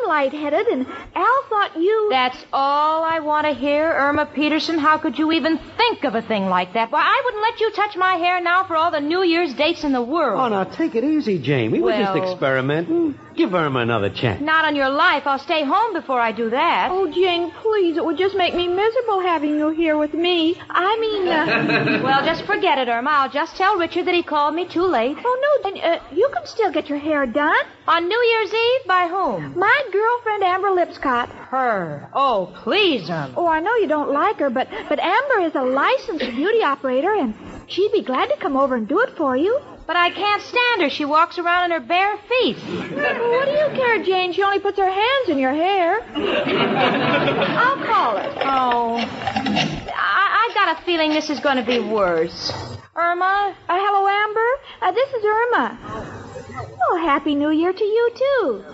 I'm 0.05 0.09
lightheaded, 0.09 0.67
and 0.67 0.87
Al 1.15 1.43
thought 1.49 1.77
you. 1.77 2.09
That's 2.11 2.45
all 2.53 3.05
I 3.05 3.21
want 3.21 3.47
to 3.47 3.55
hear, 3.55 3.91
Irma 3.91 4.27
Peterson. 4.27 4.79
How 4.79 4.99
could 4.99 5.19
you 5.19 5.33
even 5.33 5.59
think 5.77 6.05
of 6.05 6.15
a 6.15 6.23
thing 6.23 6.47
like 6.47 6.75
that? 6.75 6.91
Why, 6.93 7.03
I 7.03 7.23
wouldn't 7.25 7.43
let 7.43 7.61
you 7.61 7.71
touch 7.73 7.97
my 7.97 8.15
hair 8.15 8.41
now 8.43 8.65
for 8.65 8.77
all 8.77 8.91
the 8.91 9.01
New 9.01 9.23
Year's 9.23 9.55
dates 9.55 9.85
in 9.85 9.93
the 9.93 10.03
world. 10.03 10.41
Oh, 10.41 10.49
now 10.49 10.65
take 10.65 10.95
it 10.95 11.05
easy, 11.05 11.39
Jane. 11.39 11.71
We 11.71 11.81
were 11.81 11.93
just 11.93 12.17
experimenting. 12.17 13.19
Give 13.37 13.53
Irma 13.53 13.81
another 13.81 14.11
chance. 14.11 14.41
Not 14.41 14.65
on 14.65 14.77
your 14.77 14.89
life. 14.91 15.27
I'll 15.27 15.41
stay 15.41 15.65
home 15.65 15.93
before 15.93 16.21
I 16.21 16.31
do 16.31 16.51
that. 16.51 16.91
Oh, 16.93 17.11
Jane, 17.11 17.51
please. 17.51 17.97
It 17.97 18.05
would 18.05 18.17
just 18.17 18.37
make 18.37 18.55
me 18.55 18.69
miserable 18.69 19.21
having 19.21 19.59
you 19.59 19.71
here 19.71 19.97
with 19.97 20.15
me. 20.15 20.57
I 20.71 20.99
mean, 20.99 21.29
uh... 21.29 22.01
Well, 22.05 22.25
just 22.25 22.45
forget 22.45 22.79
it, 22.79 22.89
Irma. 22.89 23.11
I'll 23.11 23.31
just 23.31 23.57
tell 23.57 23.77
Richard 23.77 24.07
that 24.07 24.15
he 24.15 24.23
called 24.23 24.55
me 24.55 24.67
too 24.67 24.85
late. 24.85 25.17
Oh, 25.25 25.61
no, 25.65 25.71
uh, 25.81 25.99
you 26.13 26.31
can 26.33 26.47
still 26.47 26.71
get 26.71 26.89
your 26.89 26.99
hair 26.99 27.27
done. 27.27 27.65
On 27.87 28.09
New 28.09 28.23
Year's 28.23 28.55
Eve? 28.55 28.87
By 28.87 29.09
whom? 29.09 29.59
My 29.59 29.83
girlfriend, 29.93 30.43
Amber 30.43 30.69
Lipscott. 30.69 31.29
Her. 31.29 32.09
Oh, 32.15 32.51
please, 32.63 33.11
Irma. 33.11 33.35
Oh, 33.37 33.47
I 33.47 33.61
know 33.61 33.75
you 33.77 33.87
don't 33.87 34.11
like 34.11 34.39
her, 34.39 34.49
but, 34.49 34.69
but 34.89 34.99
Amber 34.99 35.41
is 35.41 35.55
a 35.55 35.63
licensed 35.63 36.25
beauty 36.35 36.63
operator, 36.63 37.13
and 37.15 37.35
she'd 37.67 37.93
be 37.93 38.03
glad 38.03 38.31
to 38.31 38.37
come 38.39 38.57
over 38.57 38.75
and 38.75 38.89
do 38.89 39.01
it 39.01 39.11
for 39.19 39.37
you. 39.37 39.61
But 39.87 39.97
I 39.97 40.11
can't 40.11 40.41
stand 40.41 40.81
her. 40.81 40.89
She 40.89 41.05
walks 41.05 41.39
around 41.39 41.67
in 41.67 41.71
her 41.73 41.87
bare 41.87 42.17
feet. 42.17 42.57
Well, 42.67 43.31
what 43.31 43.45
do 43.45 43.51
you 43.51 43.69
care, 43.77 44.03
Jane? 44.03 44.33
She 44.33 44.43
only 44.43 44.61
puts 44.61 44.79
her 44.79 44.91
hands 44.91 45.29
in 45.29 45.37
your 45.37 45.53
hair. 45.53 46.01
I'll 46.01 47.85
call 47.85 48.17
her. 48.17 48.33
Oh. 48.45 48.97
I, 48.97 50.49
I 50.49 50.51
got 50.55 50.81
a 50.81 50.85
feeling 50.87 51.11
this 51.11 51.29
is 51.29 51.39
going 51.41 51.59
to 51.59 51.65
be 51.65 51.81
worse. 51.81 52.51
Irma? 52.97 53.55
Uh, 53.69 53.79
hello, 53.79 54.09
Amber. 54.09 54.51
Uh, 54.81 54.93
this 54.93 55.11
is 55.13 55.23
Irma. 55.23 56.24
Oh, 56.57 56.99
Happy 57.03 57.35
New 57.35 57.51
Year 57.51 57.73
to 57.73 57.85
you, 57.85 58.11
too. 58.15 58.65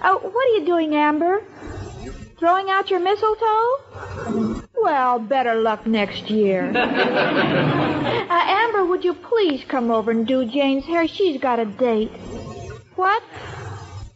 Uh, 0.00 0.16
what 0.16 0.46
are 0.46 0.56
you 0.58 0.64
doing, 0.64 0.94
Amber? 0.94 1.42
Throwing 2.38 2.70
out 2.70 2.90
your 2.90 3.00
mistletoe? 3.00 4.64
Well, 4.74 5.18
better 5.18 5.56
luck 5.56 5.86
next 5.86 6.30
year. 6.30 6.72
uh, 6.74 8.28
Amber, 8.30 8.86
would 8.86 9.04
you 9.04 9.14
please 9.14 9.62
come 9.68 9.90
over 9.90 10.10
and 10.10 10.26
do 10.26 10.46
Jane's 10.46 10.86
hair? 10.86 11.06
She's 11.06 11.40
got 11.40 11.58
a 11.58 11.66
date. 11.66 12.12
What? 12.96 13.22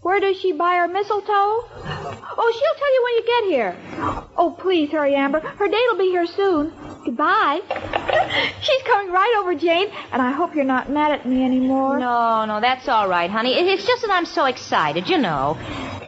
Where 0.04 0.20
does 0.20 0.38
she 0.38 0.52
buy 0.52 0.74
her 0.74 0.86
mistletoe? 0.86 1.24
Oh, 1.32 2.52
she'll 2.52 2.78
tell 2.78 2.92
you 2.92 3.02
when 3.04 3.14
you 3.14 3.24
get 3.26 3.44
here. 3.50 4.28
Oh, 4.36 4.50
please 4.50 4.90
hurry, 4.90 5.14
Amber. 5.14 5.40
Her 5.40 5.66
date 5.66 5.80
will 5.90 5.96
be 5.96 6.10
here 6.10 6.26
soon. 6.26 6.74
Goodbye. 7.06 7.62
She's 8.60 8.82
coming 8.82 9.10
right 9.10 9.34
over, 9.38 9.54
Jane, 9.54 9.88
and 10.12 10.20
I 10.20 10.30
hope 10.30 10.54
you're 10.54 10.66
not 10.66 10.90
mad 10.90 11.12
at 11.12 11.26
me 11.26 11.42
anymore. 11.42 11.98
No, 11.98 12.44
no, 12.44 12.60
that's 12.60 12.86
all 12.86 13.08
right, 13.08 13.30
honey. 13.30 13.54
It's 13.54 13.86
just 13.86 14.02
that 14.02 14.10
I'm 14.10 14.26
so 14.26 14.44
excited, 14.44 15.08
you 15.08 15.16
know. 15.16 15.56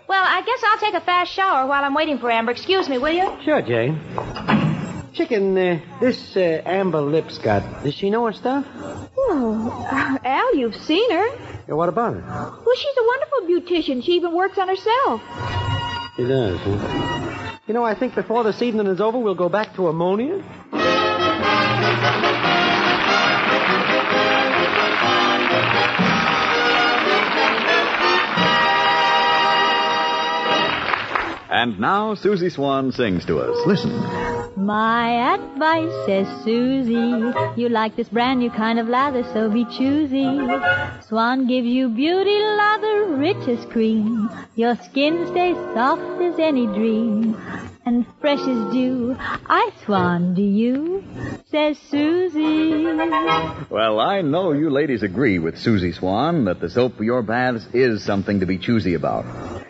Well, 0.07 0.25
I 0.25 0.43
guess 0.43 0.63
I'll 0.63 0.79
take 0.79 0.95
a 0.95 1.01
fast 1.01 1.33
shower 1.33 1.67
while 1.67 1.83
I'm 1.83 1.95
waiting 1.95 2.19
for 2.19 2.31
Amber. 2.31 2.53
Excuse 2.53 2.91
me, 2.91 2.99
will 2.99 3.15
you? 3.15 3.35
Sure, 3.45 3.63
Jane. 3.63 4.75
Chicken, 5.17 5.57
uh, 5.57 5.81
this 5.99 6.37
uh, 6.37 6.61
Amber 6.67 7.01
Lipscott, 7.01 7.83
does 7.83 7.95
she 7.95 8.11
know 8.11 8.27
her 8.27 8.35
stuff? 8.35 8.67
Oh, 9.17 9.89
uh, 9.91 10.19
Al, 10.23 10.55
you've 10.55 10.77
seen 10.77 11.11
her. 11.11 11.27
Yeah, 11.67 11.75
what 11.75 11.89
about 11.89 12.13
her? 12.13 12.21
Well, 12.21 12.77
she's 12.77 12.97
a 12.99 13.07
wonderful 13.07 13.41
beautician. 13.49 14.05
She 14.05 14.13
even 14.13 14.35
works 14.35 14.59
on 14.59 14.69
herself. 14.69 15.23
She 16.17 16.25
does, 16.25 16.59
huh? 16.61 17.57
You 17.67 17.73
know, 17.73 17.83
I 17.83 17.95
think 17.95 18.15
before 18.15 18.45
this 18.45 18.61
evening 18.61 18.89
is 18.89 19.01
over, 19.01 19.19
we'll 19.19 19.35
go 19.35 19.49
back 19.49 19.75
to 19.77 19.89
ammonia. 19.89 20.45
And 31.57 31.81
now 31.81 32.15
Susie 32.15 32.51
Swan 32.51 32.93
sings 32.93 33.25
to 33.25 33.39
us. 33.39 33.67
Listen. 33.67 33.91
My 34.63 35.37
advice, 35.37 35.91
says 36.05 36.27
Susie, 36.45 37.33
you 37.57 37.71
like 37.71 37.97
this 37.97 38.11
brand 38.11 38.41
new 38.41 38.51
kind 38.51 38.79
of 38.79 38.89
lather, 38.89 39.25
so 39.33 39.49
be 39.49 39.65
choosy. 39.65 40.39
Swan 41.09 41.47
gives 41.47 41.67
you 41.67 41.89
beauty 41.89 42.39
lather, 42.43 43.07
rich 43.17 43.49
as 43.49 43.65
cream. 43.73 44.29
Your 44.55 44.77
skin 44.77 45.27
stays 45.31 45.57
soft 45.73 46.21
as 46.21 46.39
any 46.39 46.67
dream. 46.67 47.41
And 47.87 48.05
fresh 48.21 48.41
as 48.41 48.73
dew, 48.75 49.17
I 49.19 49.71
swan, 49.87 50.35
do 50.35 50.43
you? 50.43 51.03
Says 51.51 51.79
Susie. 51.91 52.85
Well, 53.71 53.99
I 53.99 54.21
know 54.21 54.53
you 54.53 54.69
ladies 54.69 55.03
agree 55.03 55.39
with 55.39 55.59
Susie 55.59 55.93
Swan 55.93 56.45
that 56.45 56.61
the 56.61 56.69
soap 56.69 56.99
for 56.99 57.05
your 57.05 57.23
baths 57.23 57.67
is 57.73 58.05
something 58.05 58.41
to 58.41 58.47
be 58.47 58.59
choosy 58.59 58.93
about. 58.93 59.25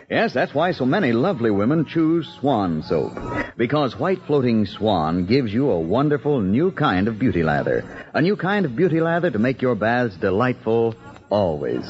Yes, 0.09 0.33
that's 0.33 0.53
why 0.53 0.71
so 0.71 0.85
many 0.85 1.11
lovely 1.11 1.51
women 1.51 1.83
choose 1.83 2.29
Swan 2.39 2.81
soap. 2.81 3.11
Because 3.57 3.99
white 3.99 4.21
floating 4.25 4.65
Swan 4.65 5.25
gives 5.25 5.53
you 5.53 5.69
a 5.69 5.81
wonderful 5.81 6.39
new 6.39 6.71
kind 6.71 7.09
of 7.09 7.19
beauty 7.19 7.43
lather. 7.43 7.83
A 8.13 8.21
new 8.21 8.37
kind 8.37 8.65
of 8.65 8.73
beauty 8.73 9.01
lather 9.01 9.29
to 9.29 9.37
make 9.37 9.61
your 9.61 9.75
baths 9.75 10.15
delightful 10.15 10.95
always. 11.29 11.83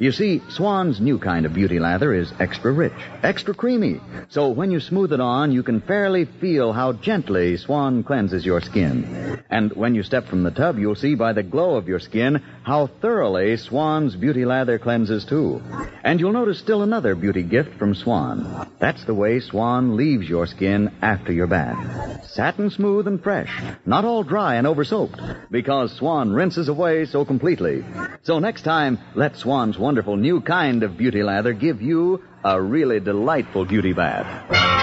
You 0.00 0.10
see, 0.10 0.42
Swan's 0.48 1.00
new 1.00 1.20
kind 1.20 1.46
of 1.46 1.54
beauty 1.54 1.78
lather 1.78 2.12
is 2.12 2.32
extra 2.40 2.72
rich, 2.72 2.92
extra 3.22 3.54
creamy. 3.54 4.00
So 4.30 4.48
when 4.48 4.72
you 4.72 4.80
smooth 4.80 5.12
it 5.12 5.20
on, 5.20 5.52
you 5.52 5.62
can 5.62 5.80
fairly 5.80 6.24
feel 6.24 6.72
how 6.72 6.94
gently 6.94 7.56
Swan 7.56 8.02
cleanses 8.02 8.44
your 8.44 8.60
skin. 8.60 9.44
And 9.48 9.72
when 9.74 9.94
you 9.94 10.02
step 10.02 10.26
from 10.26 10.42
the 10.42 10.50
tub, 10.50 10.76
you'll 10.78 10.96
see 10.96 11.14
by 11.14 11.34
the 11.34 11.44
glow 11.44 11.76
of 11.76 11.86
your 11.86 12.00
skin 12.00 12.42
how 12.62 12.86
thoroughly 12.86 13.56
Swan's 13.56 14.16
beauty 14.16 14.44
lather 14.44 14.78
cleanses 14.78 15.24
too. 15.24 15.62
And 16.04 16.20
you'll 16.20 16.32
notice 16.32 16.58
still 16.58 16.82
another 16.82 17.14
beauty 17.14 17.42
gift 17.42 17.78
from 17.78 17.94
Swan. 17.94 18.70
That's 18.78 19.04
the 19.04 19.14
way 19.14 19.40
Swan 19.40 19.96
leaves 19.96 20.28
your 20.28 20.46
skin 20.46 20.92
after 21.02 21.32
your 21.32 21.46
bath. 21.46 22.26
Satin 22.30 22.70
smooth 22.70 23.06
and 23.06 23.22
fresh, 23.22 23.50
not 23.86 24.04
all 24.04 24.22
dry 24.22 24.56
and 24.56 24.66
over 24.66 24.84
soaped, 24.84 25.20
because 25.50 25.92
Swan 25.92 26.32
rinses 26.32 26.68
away 26.68 27.06
so 27.06 27.24
completely. 27.24 27.84
So 28.22 28.38
next 28.38 28.62
time, 28.62 28.98
let 29.14 29.36
Swan's 29.36 29.78
wonderful 29.78 30.16
new 30.16 30.40
kind 30.40 30.82
of 30.82 30.96
beauty 30.96 31.22
lather 31.22 31.52
give 31.52 31.82
you 31.82 32.22
a 32.44 32.60
really 32.60 33.00
delightful 33.00 33.64
beauty 33.64 33.92
bath. 33.92 34.79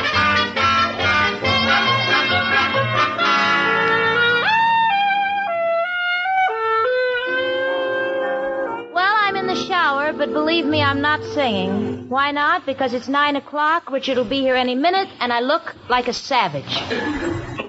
Believe 10.37 10.65
me, 10.65 10.81
I'm 10.83 11.01
not 11.01 11.23
singing. 11.33 12.09
Why 12.09 12.29
not? 12.31 12.65
Because 12.65 12.93
it's 12.93 13.07
nine 13.07 13.35
o'clock, 13.35 13.89
Richard 13.91 14.17
will 14.17 14.31
be 14.37 14.41
here 14.41 14.55
any 14.55 14.75
minute, 14.75 15.09
and 15.19 15.33
I 15.33 15.39
look 15.39 15.75
like 15.89 16.07
a 16.07 16.13
savage. 16.13 16.73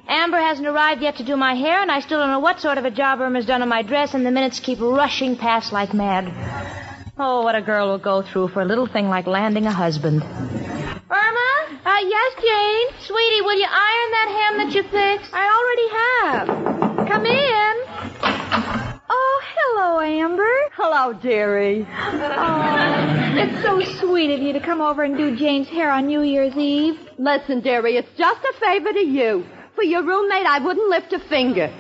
Amber 0.07 0.39
hasn't 0.39 0.67
arrived 0.67 1.01
yet 1.01 1.17
to 1.17 1.25
do 1.25 1.35
my 1.37 1.55
hair, 1.55 1.81
and 1.81 1.91
I 1.91 2.01
still 2.01 2.19
don't 2.21 2.31
know 2.31 2.41
what 2.41 2.61
sort 2.61 2.77
of 2.77 2.85
a 2.85 2.91
job 2.91 3.21
Irma's 3.21 3.47
done 3.47 3.63
on 3.63 3.71
my 3.71 3.83
dress, 3.83 4.13
and 4.13 4.25
the 4.27 4.31
minutes 4.31 4.61
keep 4.61 4.81
rushing 4.81 5.35
past 5.37 5.73
like 5.73 5.95
mad. 5.95 6.25
Oh, 7.19 7.43
what 7.43 7.55
a 7.57 7.63
girl 7.63 7.89
will 7.89 8.05
go 8.13 8.21
through 8.23 8.49
for 8.49 8.61
a 8.61 8.67
little 8.67 8.87
thing 8.87 9.09
like 9.09 9.27
landing 9.27 9.67
a 9.67 9.73
husband. 9.73 10.23
Irma? 10.23 11.51
Uh, 11.91 12.01
yes, 12.17 12.31
Jane? 12.47 12.89
Sweetie, 13.09 13.43
will 13.47 13.59
you 13.59 13.71
iron 13.91 14.09
that 14.17 14.29
hem 14.39 14.53
that 14.61 14.71
you 14.75 14.83
fixed? 14.83 15.33
I 15.33 15.45
already 15.57 15.89
have. 15.99 17.09
Come 17.09 17.25
in. 17.27 17.68
Oh, 19.40 19.44
hello, 19.55 20.01
Amber. 20.01 20.53
Hello, 20.72 21.12
dearie. 21.12 21.87
Oh, 21.88 23.35
it's 23.37 23.62
so 23.62 23.81
sweet 24.01 24.33
of 24.35 24.40
you 24.42 24.53
to 24.53 24.59
come 24.59 24.81
over 24.81 25.05
and 25.05 25.16
do 25.16 25.37
Jane's 25.37 25.68
hair 25.68 25.92
on 25.92 26.07
New 26.09 26.22
Year's 26.22 26.57
Eve. 26.57 26.98
Listen, 27.18 27.61
dearie, 27.61 27.96
it's 27.96 28.11
just 28.18 28.40
a 28.42 28.53
favor 28.59 28.92
to 28.92 28.98
you. 28.98 29.46
For 29.77 29.85
your 29.85 30.03
roommate, 30.03 30.44
I 30.44 30.59
wouldn't 30.59 30.88
lift 30.90 31.12
a 31.12 31.20
finger. 31.20 31.72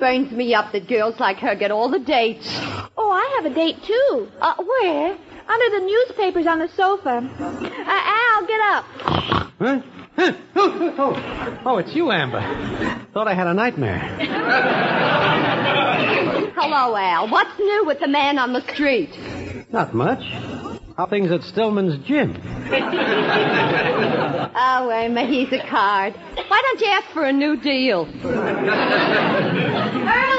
Burns 0.00 0.32
me 0.32 0.52
up 0.52 0.72
that 0.72 0.88
girls 0.88 1.20
like 1.20 1.36
her 1.38 1.54
get 1.54 1.70
all 1.70 1.88
the 1.88 2.00
dates. 2.00 2.48
Oh, 2.96 3.12
I 3.12 3.36
have 3.36 3.52
a 3.52 3.54
date, 3.54 3.80
too. 3.84 4.28
Uh, 4.40 4.54
where? 4.56 5.16
Under 5.46 5.78
the 5.78 5.86
newspapers 5.86 6.48
on 6.48 6.58
the 6.58 6.68
sofa. 6.74 7.18
Uh, 7.38 7.86
Al, 7.88 8.46
get 8.48 8.60
up. 8.62 8.84
Huh? 9.60 9.80
Huh? 10.16 10.32
Oh, 10.54 10.94
oh, 10.98 11.60
oh, 11.66 11.78
it's 11.78 11.94
you, 11.94 12.10
Amber. 12.10 12.40
Thought 13.12 13.28
I 13.28 13.34
had 13.34 13.46
a 13.46 13.54
nightmare. 13.54 13.98
Hello, 16.56 16.96
Al. 16.96 17.28
What's 17.28 17.58
new 17.58 17.84
with 17.86 18.00
the 18.00 18.08
man 18.08 18.38
on 18.38 18.52
the 18.54 18.62
street? 18.72 19.10
Not 19.72 19.94
much. 19.94 20.22
How 20.96 21.04
things 21.06 21.30
at 21.30 21.42
Stillman's 21.42 21.98
gym? 22.06 22.40
Oh, 24.58 24.88
Emma, 24.88 25.26
he's 25.26 25.52
a 25.52 25.58
card. 25.68 26.14
Why 26.14 26.62
don't 26.62 26.80
you 26.80 26.86
ask 26.86 27.06
for 27.12 27.24
a 27.24 27.32
new 27.32 27.56
deal? 27.60 28.06
Irma, 28.06 28.32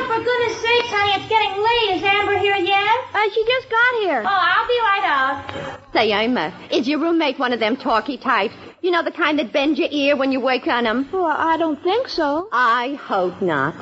for 0.07 0.23
goodness 0.23 0.57
sakes, 0.61 0.89
honey, 0.89 1.13
it's 1.21 1.29
getting 1.29 1.53
late. 1.61 1.97
Is 1.97 2.03
Amber 2.03 2.39
here 2.39 2.55
yet? 2.55 2.97
Uh, 3.13 3.29
she 3.31 3.45
just 3.45 3.69
got 3.69 3.95
here. 4.01 4.23
Oh, 4.25 4.27
I'll 4.27 4.67
be 4.67 4.79
right 4.81 5.03
out. 5.05 5.79
Say, 5.93 6.11
Emma, 6.11 6.51
is 6.71 6.87
your 6.87 6.99
roommate 6.99 7.37
one 7.37 7.53
of 7.53 7.59
them 7.59 7.77
talky 7.77 8.17
types? 8.17 8.55
You 8.79 8.91
know, 8.91 9.01
the 9.03 9.11
kind 9.11 9.39
that 9.39 9.51
bends 9.51 9.79
your 9.79 9.89
ear 9.91 10.15
when 10.15 10.31
you 10.31 10.39
work 10.39 10.67
on 10.67 10.83
them? 10.83 11.09
Well, 11.11 11.25
I 11.25 11.57
don't 11.57 11.81
think 11.81 12.07
so. 12.09 12.47
I 12.51 12.93
hope 12.93 13.41
not. 13.41 13.73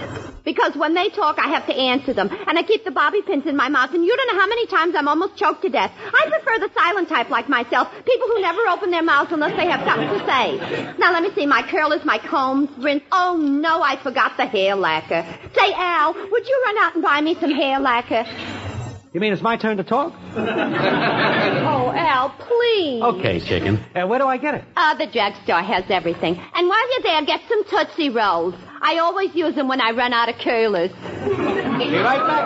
Because 0.45 0.73
when 0.77 0.93
they 0.93 1.10
talk, 1.10 1.38
I 1.38 1.49
have 1.49 1.65
to 1.67 1.75
answer 1.75 2.13
them. 2.13 2.29
And 2.47 2.58
I 2.58 2.63
keep 2.63 2.86
the 2.86 2.91
bobby 2.91 3.21
pins 3.21 3.45
in 3.45 3.58
my 3.58 3.67
mouth. 3.67 3.93
And 3.93 4.05
you 4.05 4.15
don't 4.15 4.34
know 4.34 4.39
how 4.39 4.47
many 4.47 4.67
times 4.67 4.95
I'm 4.95 5.10
almost 5.10 5.36
choked 5.36 5.63
to 5.63 5.69
death. 5.69 5.91
I 5.97 6.29
prefer 6.29 6.60
the 6.60 6.73
silent 6.73 7.10
type 7.10 7.29
like 7.29 7.49
myself. 7.49 7.89
People 8.05 8.27
who 8.29 8.39
never 8.41 8.62
open 8.69 8.89
their 8.89 9.03
mouths 9.03 9.34
unless 9.34 9.58
they 9.58 9.65
have 9.65 9.86
something 9.86 10.08
to 10.17 10.25
say. 10.25 10.95
Now, 10.97 11.12
let 11.12 11.23
me 11.23 11.31
see. 11.36 11.45
My 11.45 11.62
curlers, 11.69 12.05
my 12.05 12.17
combs, 12.17 12.69
rinse. 12.77 13.03
Oh, 13.12 13.36
no, 13.36 13.81
I 13.81 13.97
forgot 14.01 14.38
the 14.38 14.45
hair 14.45 14.75
lacquer. 14.75 15.25
Say, 15.58 15.73
Al, 15.73 16.13
would 16.13 16.47
you 16.47 16.63
run 16.65 16.77
out 16.77 16.93
and 16.95 17.03
buy 17.03 17.19
me 17.19 17.36
some 17.36 17.51
hair 17.51 17.79
lacquer? 17.81 18.23
You 19.13 19.19
mean 19.21 19.34
it's 19.34 19.41
my 19.41 19.58
turn 19.58 19.77
to 19.77 19.84
talk? 19.84 20.13
Oh, 21.67 21.89
Al, 22.05 22.29
please. 22.29 22.55
please. 22.75 23.01
Okay, 23.03 23.39
chicken. 23.39 23.83
Uh, 23.95 24.07
where 24.07 24.19
do 24.19 24.25
I 24.25 24.37
get 24.37 24.55
it? 24.55 24.63
Uh, 24.75 24.95
the 24.95 25.07
drugstore 25.07 25.61
has 25.61 25.83
everything. 25.89 26.35
And 26.53 26.67
while 26.67 26.91
you're 26.91 27.01
there, 27.03 27.25
get 27.25 27.41
some 27.49 27.63
Tootsie 27.65 28.09
Rolls. 28.09 28.55
I 28.81 28.97
always 28.99 29.33
use 29.35 29.55
them 29.55 29.67
when 29.67 29.81
I 29.81 29.91
run 29.91 30.13
out 30.13 30.29
of 30.29 30.35
curlers. 30.37 30.91
Be 30.91 31.97
right 31.97 32.23
back. 32.27 32.45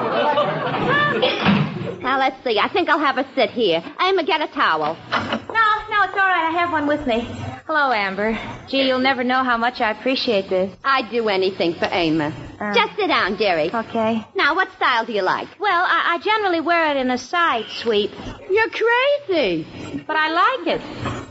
Now, 2.02 2.17
let's 2.17 2.41
see. 2.43 2.58
I 2.60 2.69
think 2.69 2.88
I'll 2.88 3.00
have 3.00 3.15
her 3.15 3.28
sit 3.36 3.50
here. 3.50 3.84
Emma, 4.00 4.24
get 4.24 4.41
a 4.41 4.48
towel. 4.48 4.95
No, 6.00 6.06
no, 6.06 6.12
it's 6.12 6.18
all 6.18 6.28
right. 6.30 6.48
I 6.48 6.52
have 6.52 6.72
one 6.72 6.88
with 6.88 7.06
me. 7.06 7.28
Hello, 7.68 7.92
Amber. 7.92 8.40
Gee, 8.70 8.84
you'll 8.88 9.00
never 9.00 9.22
know 9.24 9.44
how 9.44 9.58
much 9.58 9.82
I 9.82 9.92
appreciate 9.92 10.48
this. 10.50 10.74
I'd 10.82 11.12
do 11.12 11.28
anything 11.28 11.74
for 11.74 11.90
Amos. 11.92 12.34
Uh. 12.58 12.74
Just 12.74 12.96
sit 12.96 13.08
down, 13.08 13.36
dearie. 13.36 13.70
Okay. 13.74 14.26
Now, 14.34 14.56
what 14.56 14.72
style 14.78 15.06
do 15.06 15.12
you 15.12 15.24
like? 15.24 15.50
Well, 15.60 15.84
I, 15.86 16.16
I 16.16 16.20
generally 16.24 16.62
wear 16.62 16.90
it 16.92 16.98
in 16.98 17.12
a 17.12 17.18
side 17.18 17.66
sweep, 17.70 18.12
You're 18.50 18.70
crazy. 18.70 20.04
but 20.08 20.16
I 20.16 20.30
like 20.30 20.68
it. 20.68 20.82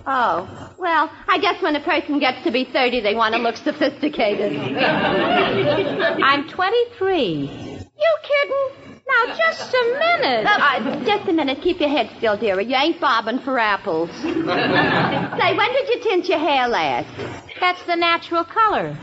Oh, 0.06 0.74
well, 0.78 1.10
I 1.26 1.38
guess 1.38 1.62
when 1.62 1.74
a 1.74 1.80
person 1.80 2.18
gets 2.18 2.44
to 2.44 2.50
be 2.50 2.64
30, 2.64 3.00
they 3.00 3.14
want 3.14 3.34
to 3.36 3.40
look 3.40 3.56
sophisticated. 3.56 4.52
I'm 4.78 6.46
23. 6.46 7.32
You 7.32 8.18
kidding? 8.22 8.87
Now, 9.08 9.36
just 9.36 9.74
a 9.74 9.98
minute. 9.98 10.46
Uh, 10.46 11.04
just 11.04 11.28
a 11.28 11.32
minute. 11.32 11.62
Keep 11.62 11.80
your 11.80 11.88
head 11.88 12.10
still, 12.18 12.36
dearie. 12.36 12.66
You 12.66 12.76
ain't 12.76 13.00
bobbing 13.00 13.38
for 13.40 13.58
apples. 13.58 14.10
Say, 14.22 14.28
when 14.28 15.72
did 15.72 15.88
you 15.88 16.00
tint 16.02 16.28
your 16.28 16.38
hair 16.38 16.68
last? 16.68 17.08
That's 17.58 17.82
the 17.84 17.96
natural 17.96 18.44
color. 18.44 18.96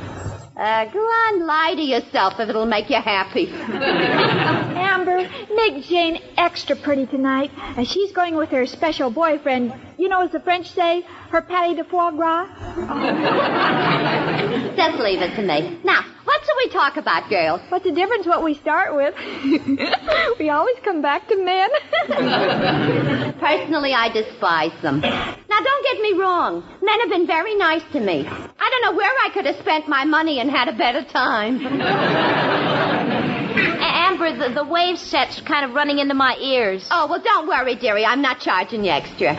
Uh, 0.56 0.86
go 0.86 1.00
on, 1.00 1.46
lie 1.46 1.74
to 1.76 1.82
yourself 1.82 2.40
if 2.40 2.48
it'll 2.48 2.66
make 2.66 2.90
you 2.90 2.96
happy. 2.96 3.48
Amber, 3.52 5.30
make 5.54 5.84
Jane 5.84 6.22
extra 6.38 6.78
pretty 6.78 7.06
tonight. 7.08 7.52
And 7.76 7.86
she's 7.86 8.14
going 8.14 8.36
with 8.36 8.50
her 8.52 8.66
special 8.66 9.10
boyfriend. 9.10 9.74
You 9.98 10.08
know, 10.08 10.22
as 10.22 10.32
the 10.32 10.40
French 10.40 10.72
say, 10.72 11.02
her 11.30 11.42
patty 11.42 11.76
de 11.76 11.84
foie 11.84 12.12
gras. 12.12 12.48
Just 14.78 15.00
leave 15.00 15.22
it 15.22 15.36
to 15.36 15.42
me. 15.42 15.80
Now, 15.84 16.06
what 16.26 16.44
shall 16.44 16.56
we 16.58 16.70
talk 16.70 16.98
about, 16.98 17.30
girls? 17.30 17.62
What's 17.70 17.86
the 17.86 17.92
difference 17.92 18.26
what 18.26 18.44
we 18.44 18.56
start 18.56 18.96
with? 18.96 19.16
we 20.40 20.50
always 20.50 20.76
come 20.84 21.02
back 21.02 21.28
to 21.28 21.44
men. 21.44 21.70
Personally, 23.40 23.94
I 23.94 24.10
despise 24.12 24.74
them. 24.82 25.00
Now, 25.02 25.60
don't 25.64 25.84
get 25.84 26.02
me 26.02 26.14
wrong. 26.20 26.64
Men 26.82 27.00
have 27.02 27.10
been 27.10 27.28
very 27.28 27.56
nice 27.56 27.84
to 27.94 28.00
me. 28.00 28.28
I 28.28 28.70
don't 28.70 28.82
know 28.82 28.98
where 28.98 29.12
I 29.24 29.30
could 29.34 29.46
have 29.46 29.58
spent 29.58 29.88
my 29.88 30.04
money 30.06 30.40
and 30.40 30.50
had 30.50 30.68
a 30.68 30.74
better 30.74 31.04
time. 31.04 31.62
Amber, 33.56 34.36
the, 34.38 34.54
the 34.54 34.64
wave 34.64 34.98
set's 35.00 35.40
kind 35.42 35.64
of 35.66 35.74
running 35.74 36.00
into 36.00 36.14
my 36.14 36.36
ears. 36.38 36.88
Oh, 36.92 37.08
well, 37.08 37.22
don't 37.22 37.48
worry, 37.48 37.76
dearie. 37.76 38.06
I'm 38.06 38.22
not 38.22 38.40
charging 38.40 38.84
you 38.84 38.92
extra. 38.92 39.34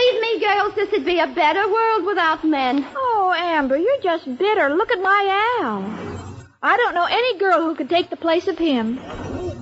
Believe 0.00 0.20
me, 0.22 0.40
girls, 0.40 0.74
this 0.74 0.90
would 0.92 1.04
be 1.04 1.18
a 1.18 1.26
better 1.26 1.70
world 1.70 2.06
without 2.06 2.42
men. 2.42 2.86
oh, 2.96 3.34
Amber, 3.36 3.76
you're 3.76 4.00
just 4.02 4.24
bitter. 4.38 4.70
Look 4.70 4.90
at 4.90 5.02
my 5.02 5.58
Al. 5.60 6.46
I 6.62 6.78
don't 6.78 6.94
know 6.94 7.04
any 7.04 7.38
girl 7.38 7.62
who 7.62 7.74
could 7.74 7.90
take 7.90 8.08
the 8.08 8.16
place 8.16 8.48
of 8.48 8.56
him. 8.56 8.98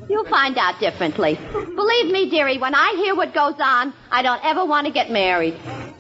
You'll 0.09 0.29
find 0.29 0.57
out 0.57 0.79
differently. 0.79 1.37
Believe 1.53 2.13
me, 2.13 2.31
dearie, 2.31 2.59
when 2.59 2.77
I 2.77 2.95
hear 2.99 3.17
what 3.17 3.35
goes 3.35 3.57
on, 3.59 3.93
I 4.13 4.23
don't 4.23 4.45
ever 4.45 4.65
want 4.65 4.87
to 4.87 4.93
get 4.93 5.11
married. 5.11 5.55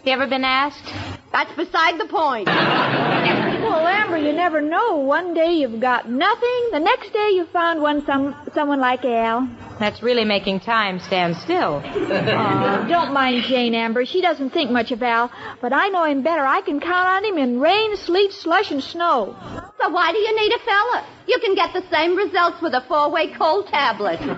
You 0.05 0.12
ever 0.12 0.29
been 0.29 0.44
asked? 0.44 0.85
That's 1.33 1.53
beside 1.57 1.98
the 1.98 2.07
point. 2.07 2.46
Well, 2.46 3.88
Amber, 3.88 4.18
you 4.18 4.33
never 4.33 4.61
know. 4.61 4.98
One 4.98 5.35
day 5.35 5.55
you've 5.55 5.81
got 5.81 6.09
nothing. 6.09 6.68
The 6.70 6.79
next 6.79 7.12
day 7.12 7.31
you 7.33 7.44
found 7.46 7.83
one 7.83 8.07
some 8.07 8.37
someone 8.55 8.79
like 8.79 9.05
Al. 9.05 9.48
That's 9.79 10.03
really 10.03 10.25
making 10.25 10.61
time 10.61 10.99
stand 10.99 11.37
still. 11.37 11.81
Oh, 11.85 12.87
don't 12.88 13.12
mind 13.12 13.45
Jane, 13.45 13.75
Amber. 13.75 14.05
She 14.05 14.21
doesn't 14.21 14.51
think 14.51 14.71
much 14.71 14.91
of 14.91 15.03
Al, 15.03 15.31
but 15.61 15.73
I 15.73 15.88
know 15.88 16.05
him 16.05 16.23
better. 16.23 16.45
I 16.45 16.61
can 16.62 16.81
count 16.81 17.07
on 17.09 17.25
him 17.25 17.38
in 17.38 17.61
rain, 17.61 17.97
sleet, 17.97 18.33
slush, 18.33 18.71
and 18.73 18.83
snow. 18.83 19.37
So 19.81 19.88
why 19.91 20.11
do 20.12 20.19
you 20.19 20.37
need 20.37 20.53
a 20.53 20.59
fella? 20.59 21.07
You 21.29 21.38
can 21.41 21.55
get 21.55 21.73
the 21.73 21.85
same 21.91 22.17
results 22.17 22.61
with 22.61 22.75
a 22.75 22.81
four-way 22.88 23.35
cold 23.35 23.69
tablet. 23.69 24.21
no, 24.21 24.37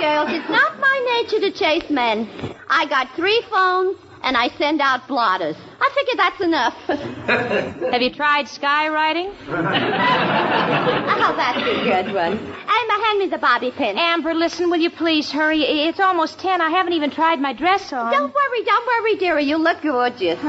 girls, 0.00 0.30
it's 0.30 0.48
not 0.48 0.78
my 0.80 1.22
nature 1.22 1.40
to 1.40 1.50
chase 1.52 1.90
men. 1.90 2.28
I 2.68 2.86
got 2.86 3.14
three 3.16 3.42
phones, 3.50 3.98
and 4.22 4.36
I 4.36 4.48
send 4.58 4.80
out 4.80 5.06
blotters. 5.08 5.56
I 5.80 5.90
figure 5.94 6.14
that's 6.16 6.40
enough. 6.40 6.74
Have 7.92 8.02
you 8.02 8.12
tried 8.12 8.46
skywriting? 8.46 9.34
oh, 9.48 11.34
that's 11.36 11.58
a 11.58 11.84
good 11.84 12.14
one. 12.14 12.38
Emma, 12.38 13.04
hand 13.04 13.18
me 13.18 13.26
the 13.28 13.38
bobby 13.38 13.70
pin. 13.70 13.98
Amber, 13.98 14.34
listen, 14.34 14.70
will 14.70 14.78
you 14.80 14.90
please 14.90 15.30
hurry? 15.30 15.62
It's 15.62 16.00
almost 16.00 16.38
ten. 16.38 16.60
I 16.60 16.70
haven't 16.70 16.92
even 16.92 17.10
tried 17.10 17.40
my 17.40 17.52
dress 17.52 17.92
on. 17.92 18.12
Don't 18.12 18.34
worry, 18.34 18.64
don't 18.64 18.86
worry, 18.86 19.16
dearie. 19.16 19.44
You 19.44 19.56
look 19.56 19.82
gorgeous. 19.82 20.40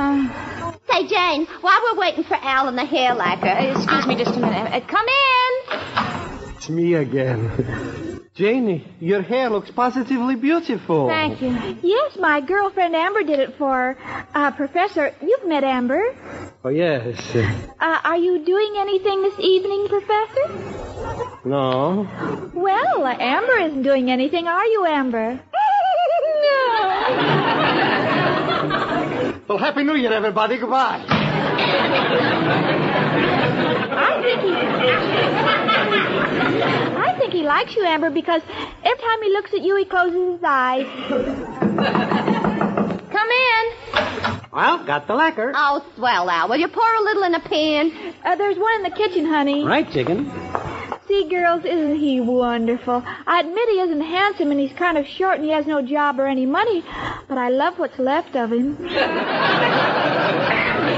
Say, 0.90 1.08
Jane, 1.08 1.46
while 1.62 1.80
we're 1.84 2.00
waiting 2.00 2.24
for 2.24 2.36
Al 2.36 2.68
and 2.68 2.78
the 2.78 2.86
hair 2.86 3.14
lacquer. 3.14 3.48
Uh, 3.48 3.78
excuse 3.78 4.08
me 4.08 4.16
just 4.16 4.36
a 4.36 4.40
minute. 4.40 4.74
Uh, 4.74 4.82
come 4.88 5.06
in. 5.08 6.56
It's 6.56 6.70
me 6.70 6.96
again. 6.96 8.18
Janie, 8.34 8.88
your 9.02 9.22
hair 9.22 9.50
looks 9.50 9.70
positively 9.72 10.36
beautiful. 10.36 11.10
Thank 11.10 11.42
you. 11.42 11.50
Yes, 11.84 12.16
my 12.18 12.40
girlfriend 12.40 12.96
Amber 12.96 13.24
did 13.24 13.40
it 13.40 13.56
for 13.58 13.98
uh, 14.34 14.52
Professor. 14.52 15.14
You've 15.22 15.46
met 15.46 15.66
Amber. 15.66 16.02
Oh, 16.64 16.70
yes. 16.70 17.20
Uh, 17.36 18.00
are 18.04 18.16
you 18.16 18.46
doing 18.46 18.76
anything 18.78 19.22
this 19.22 19.38
evening, 19.38 19.88
Professor? 19.90 20.48
No. 21.44 22.08
Well, 22.54 23.06
uh, 23.06 23.18
Amber 23.20 23.60
isn't 23.68 23.84
doing 23.84 24.10
anything, 24.10 24.48
are 24.48 24.66
you, 24.66 24.86
Amber? 24.86 25.34
no. 26.42 26.94
Well, 29.50 29.58
Happy 29.58 29.84
New 29.84 29.96
Year, 29.96 30.14
everybody. 30.14 30.58
Goodbye. 30.58 31.04
I 33.94 34.22
think 34.22 34.42
he. 34.42 34.52
I 36.98 37.14
think 37.20 37.34
he 37.34 37.44
likes 37.44 37.76
you, 37.76 37.84
Amber, 37.84 38.10
because 38.10 38.42
every 38.84 39.04
time 39.04 39.22
he 39.24 39.30
looks 39.30 39.54
at 39.54 39.62
you, 39.62 39.76
he 39.76 39.86
closes 39.86 40.34
his 40.36 40.44
eyes. 40.44 40.86
Come 43.12 43.30
in. 43.30 43.72
Well, 44.52 44.84
got 44.86 45.08
the 45.08 45.14
lacquer. 45.14 45.54
Oh, 45.56 45.86
swell, 45.96 46.30
Al. 46.30 46.50
Will 46.50 46.58
you 46.58 46.68
pour 46.68 46.94
a 46.96 47.02
little 47.02 47.24
in 47.24 47.36
a 47.36 47.40
pan? 47.40 47.92
Uh, 48.24 48.36
there's 48.36 48.58
one 48.58 48.74
in 48.76 48.84
the 48.84 48.92
kitchen, 48.96 49.26
honey. 49.26 49.64
Right, 49.64 49.90
chicken. 49.90 50.30
See, 51.08 51.28
girls, 51.30 51.66
isn't 51.66 51.96
he 51.96 52.20
wonderful? 52.22 53.04
I 53.06 53.40
admit 53.42 53.70
he 53.70 53.80
isn't 53.80 54.02
handsome 54.02 54.52
and 54.52 54.60
he's 54.60 54.74
kind 54.74 54.98
of 54.98 55.06
short 55.06 55.36
and 55.36 55.44
he 55.46 55.52
has 55.52 55.66
no 55.66 55.82
job 55.82 56.20
or 56.20 56.28
any 56.28 56.46
money, 56.46 56.84
but 57.28 57.38
I 57.38 57.50
love 57.50 57.80
what's 57.80 58.00
left 58.00 58.36
of 58.36 58.52
him. 58.52 58.78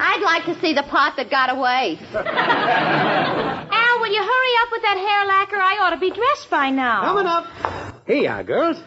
I'd 0.00 0.22
like 0.22 0.44
to 0.46 0.60
see 0.60 0.72
the 0.74 0.82
pot 0.84 1.16
that 1.16 1.30
got 1.30 1.50
away. 1.50 1.98
Al, 2.14 4.00
will 4.00 4.12
you 4.12 4.22
hurry 4.22 4.54
up 4.62 4.68
with 4.72 4.82
that 4.82 4.96
hair 4.96 5.26
lacquer? 5.26 5.56
I 5.56 5.78
ought 5.82 5.90
to 5.90 5.98
be 5.98 6.10
dressed 6.10 6.50
by 6.50 6.70
now. 6.70 7.02
Coming 7.02 7.26
up. 7.26 7.97
Here 8.08 8.16
you 8.16 8.28
are, 8.30 8.42
girls. 8.42 8.78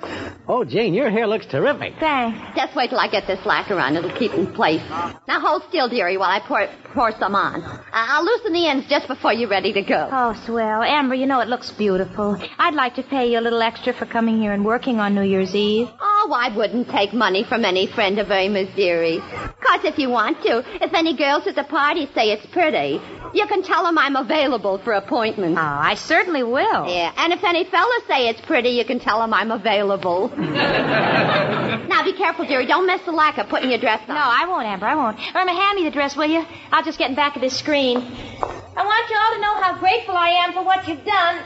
Oh, 0.47 0.63
Jane, 0.65 0.95
your 0.95 1.11
hair 1.11 1.27
looks 1.27 1.45
terrific. 1.45 1.93
Thanks. 1.99 2.39
Just 2.55 2.75
wait 2.75 2.89
till 2.89 2.97
I 2.99 3.07
get 3.07 3.27
this 3.27 3.45
lacquer 3.45 3.79
on. 3.79 3.95
It'll 3.95 4.11
keep 4.17 4.33
in 4.33 4.51
place. 4.51 4.81
Now 5.27 5.39
hold 5.39 5.61
still, 5.69 5.87
dearie, 5.87 6.17
while 6.17 6.31
I 6.31 6.39
pour, 6.39 6.67
pour 6.95 7.11
some 7.19 7.35
on. 7.35 7.61
Uh, 7.61 7.79
I'll 7.93 8.25
loosen 8.25 8.51
the 8.51 8.67
ends 8.67 8.87
just 8.89 9.07
before 9.07 9.31
you're 9.31 9.47
ready 9.47 9.73
to 9.73 9.83
go. 9.83 10.09
Oh, 10.11 10.33
swell. 10.47 10.81
Amber, 10.81 11.13
you 11.13 11.27
know 11.27 11.39
it 11.39 11.49
looks 11.49 11.69
beautiful. 11.69 12.35
I'd 12.57 12.73
like 12.73 12.95
to 12.95 13.03
pay 13.03 13.31
you 13.31 13.37
a 13.37 13.41
little 13.41 13.61
extra 13.61 13.93
for 13.93 14.07
coming 14.07 14.41
here 14.41 14.53
and 14.53 14.65
working 14.65 14.99
on 14.99 15.13
New 15.13 15.21
Year's 15.21 15.53
Eve. 15.53 15.87
Oh, 16.01 16.33
I 16.35 16.55
wouldn't 16.57 16.89
take 16.89 17.13
money 17.13 17.43
from 17.43 17.63
any 17.63 17.85
friend 17.85 18.17
of 18.17 18.31
Irma's, 18.31 18.73
dearie. 18.75 19.19
Cause 19.19 19.85
if 19.85 19.99
you 19.99 20.09
want 20.09 20.41
to, 20.43 20.63
if 20.83 20.95
any 20.95 21.15
girls 21.15 21.45
at 21.45 21.53
the 21.53 21.63
party 21.63 22.09
say 22.15 22.31
it's 22.31 22.45
pretty, 22.47 22.99
you 23.33 23.45
can 23.47 23.61
tell 23.61 23.83
them 23.83 23.99
I'm 23.99 24.15
available 24.15 24.79
for 24.79 24.93
appointments. 24.93 25.59
Oh, 25.59 25.63
I 25.63 25.93
certainly 25.93 26.43
will. 26.43 26.87
Yeah, 26.87 27.13
and 27.15 27.31
if 27.31 27.43
any 27.43 27.63
fellas 27.65 28.03
say 28.07 28.27
it's 28.27 28.41
pretty, 28.41 28.69
you 28.69 28.83
can 28.83 28.99
tell 28.99 29.10
them 29.19 29.33
I'm 29.33 29.51
available. 29.51 30.29
now 30.37 32.03
be 32.03 32.13
careful, 32.13 32.45
dearie. 32.45 32.65
Don't 32.65 32.85
mess 32.87 33.01
the 33.05 33.11
lacquer 33.11 33.43
putting 33.43 33.69
your 33.69 33.79
dress 33.79 34.01
on. 34.07 34.15
No, 34.15 34.21
I 34.21 34.45
won't, 34.47 34.65
Amber. 34.65 34.85
I 34.85 34.95
won't. 34.95 35.17
Irma, 35.35 35.53
hand 35.53 35.75
me 35.75 35.83
the 35.83 35.91
dress, 35.91 36.15
will 36.15 36.25
you? 36.29 36.45
I'll 36.71 36.83
just 36.83 36.97
get 36.97 37.09
in 37.09 37.15
back 37.15 37.35
of 37.35 37.41
this 37.41 37.57
screen. 37.57 37.97
I 37.97 38.83
want 38.85 39.09
you 39.09 39.17
all 39.17 39.33
to 39.35 39.41
know 39.41 39.61
how 39.61 39.77
grateful 39.79 40.15
I 40.15 40.29
am 40.45 40.53
for 40.53 40.63
what 40.63 40.87
you've 40.87 41.03
done. 41.05 41.39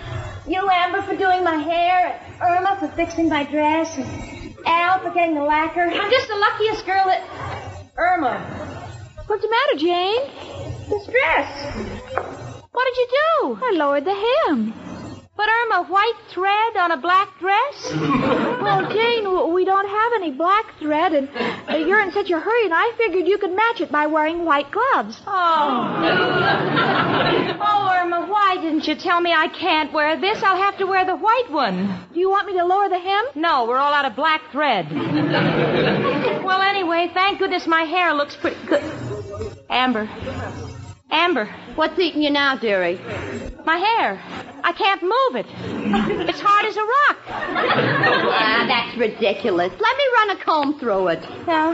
You, 0.47 0.69
Amber, 0.69 1.01
for 1.01 1.15
doing 1.15 1.43
my 1.43 1.55
hair, 1.55 2.21
and 2.21 2.41
Irma 2.41 2.77
for 2.79 2.87
fixing 2.95 3.27
my 3.29 3.43
dress, 3.45 3.97
and 3.97 4.05
Al 4.67 4.99
for 4.99 5.09
getting 5.11 5.33
the 5.33 5.41
lacquer. 5.43 5.81
I'm 5.81 6.11
just 6.11 6.27
the 6.27 6.35
luckiest 6.35 6.85
girl 6.85 7.05
that. 7.05 7.23
Irma, 7.97 8.37
What's 9.27 9.41
the 9.41 9.49
matter, 9.49 9.79
Jane? 9.79 10.21
this 10.87 11.05
dress. 11.07 11.75
What 12.71 12.85
did 12.85 12.97
you 12.97 13.07
do? 13.09 13.59
I 13.63 13.71
lowered 13.73 14.05
the 14.05 14.13
hem. 14.13 14.73
But 15.37 15.49
Irma, 15.49 15.83
white 15.89 16.13
thread 16.29 16.77
on 16.77 16.91
a 16.91 16.97
black 16.97 17.37
dress? 17.39 17.93
Well, 18.65 18.91
Jane, 18.91 19.53
we 19.53 19.63
don't 19.63 19.87
have 19.87 20.11
any 20.15 20.31
black 20.31 20.79
thread, 20.79 21.13
and 21.13 21.29
uh, 21.69 21.75
you're 21.75 22.01
in 22.01 22.11
such 22.11 22.31
a 22.31 22.39
hurry, 22.39 22.65
and 22.65 22.73
I 22.73 22.93
figured 22.97 23.27
you 23.27 23.37
could 23.37 23.51
match 23.55 23.79
it 23.79 23.91
by 23.91 24.07
wearing 24.07 24.43
white 24.43 24.71
gloves. 24.71 25.21
Oh. 25.27 25.91
Oh, 27.67 27.91
Irma, 27.93 28.25
why 28.27 28.57
didn't 28.59 28.87
you 28.87 28.95
tell 28.95 29.21
me 29.21 29.31
I 29.31 29.47
can't 29.47 29.93
wear 29.93 30.19
this? 30.19 30.41
I'll 30.41 30.57
have 30.57 30.77
to 30.79 30.85
wear 30.85 31.05
the 31.05 31.15
white 31.15 31.49
one. 31.51 32.07
Do 32.13 32.19
you 32.19 32.29
want 32.29 32.47
me 32.47 32.53
to 32.53 32.65
lower 32.65 32.89
the 32.89 32.99
hem? 32.99 33.25
No, 33.35 33.65
we're 33.65 33.77
all 33.77 33.93
out 33.93 34.05
of 34.05 34.15
black 34.15 34.51
thread. 34.51 34.91
well, 36.43 36.61
anyway, 36.61 37.09
thank 37.13 37.37
goodness 37.39 37.67
my 37.67 37.83
hair 37.83 38.13
looks 38.13 38.35
pretty 38.35 38.63
good. 38.65 38.83
Amber. 39.69 40.09
Amber. 41.15 41.45
What's 41.75 41.97
eating 41.97 42.21
you 42.21 42.29
now, 42.29 42.57
dearie? 42.57 42.99
My 43.65 43.77
hair. 43.77 44.21
I 44.65 44.73
can't 44.73 45.01
move 45.01 45.35
it. 45.37 45.45
It's 46.29 46.41
hard 46.41 46.65
as 46.65 46.75
a 46.75 46.81
rock. 46.81 47.17
Ah, 47.27 48.65
that's 48.67 48.97
ridiculous. 48.97 49.71
Let 49.71 49.97
me 49.97 50.03
run 50.17 50.29
a 50.31 50.43
comb 50.43 50.77
through 50.77 51.07
it. 51.07 51.23
Yeah. 51.47 51.73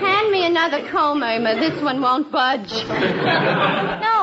Hand 0.00 0.30
me 0.30 0.44
another 0.44 0.86
comb, 0.90 1.22
Irma. 1.22 1.54
This 1.54 1.82
one 1.82 2.02
won't 2.02 2.30
budge. 2.30 2.72
No, 2.72 4.13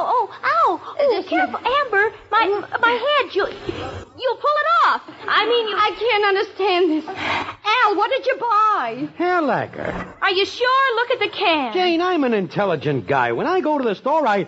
ow. 1.01 1.23
Careful, 1.27 1.59
Amber. 1.59 2.13
My 2.31 2.45
my 2.81 2.91
head. 2.91 3.35
You 3.35 3.45
you'll 3.47 4.39
pull 4.45 4.57
it 4.63 4.69
off. 4.87 5.01
I 5.27 5.45
mean, 5.47 5.67
you. 5.69 5.75
I 5.77 5.91
can't 5.97 6.25
understand 6.25 6.91
this. 6.91 7.05
Al, 7.07 7.95
what 7.95 8.09
did 8.11 8.25
you 8.25 8.35
buy? 8.39 9.07
Hair 9.17 9.41
lacquer. 9.41 10.15
Are 10.21 10.31
you 10.31 10.45
sure? 10.45 10.95
Look 10.95 11.11
at 11.11 11.19
the 11.19 11.29
can. 11.29 11.73
Jane, 11.73 12.01
I'm 12.01 12.23
an 12.23 12.33
intelligent 12.33 13.07
guy. 13.07 13.31
When 13.31 13.47
I 13.47 13.61
go 13.61 13.77
to 13.77 13.83
the 13.83 13.95
store, 13.95 14.27
I. 14.27 14.47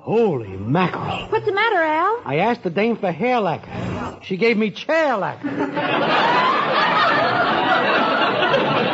Holy 0.00 0.48
mackerel. 0.56 1.28
What's 1.28 1.46
the 1.46 1.52
matter, 1.52 1.76
Al? 1.82 2.22
I 2.24 2.36
asked 2.38 2.62
the 2.62 2.70
dame 2.70 2.96
for 2.96 3.12
hair 3.12 3.38
lacquer. 3.40 4.20
She 4.24 4.36
gave 4.36 4.56
me 4.56 4.70
chair 4.70 5.16
lacquer. 5.16 5.48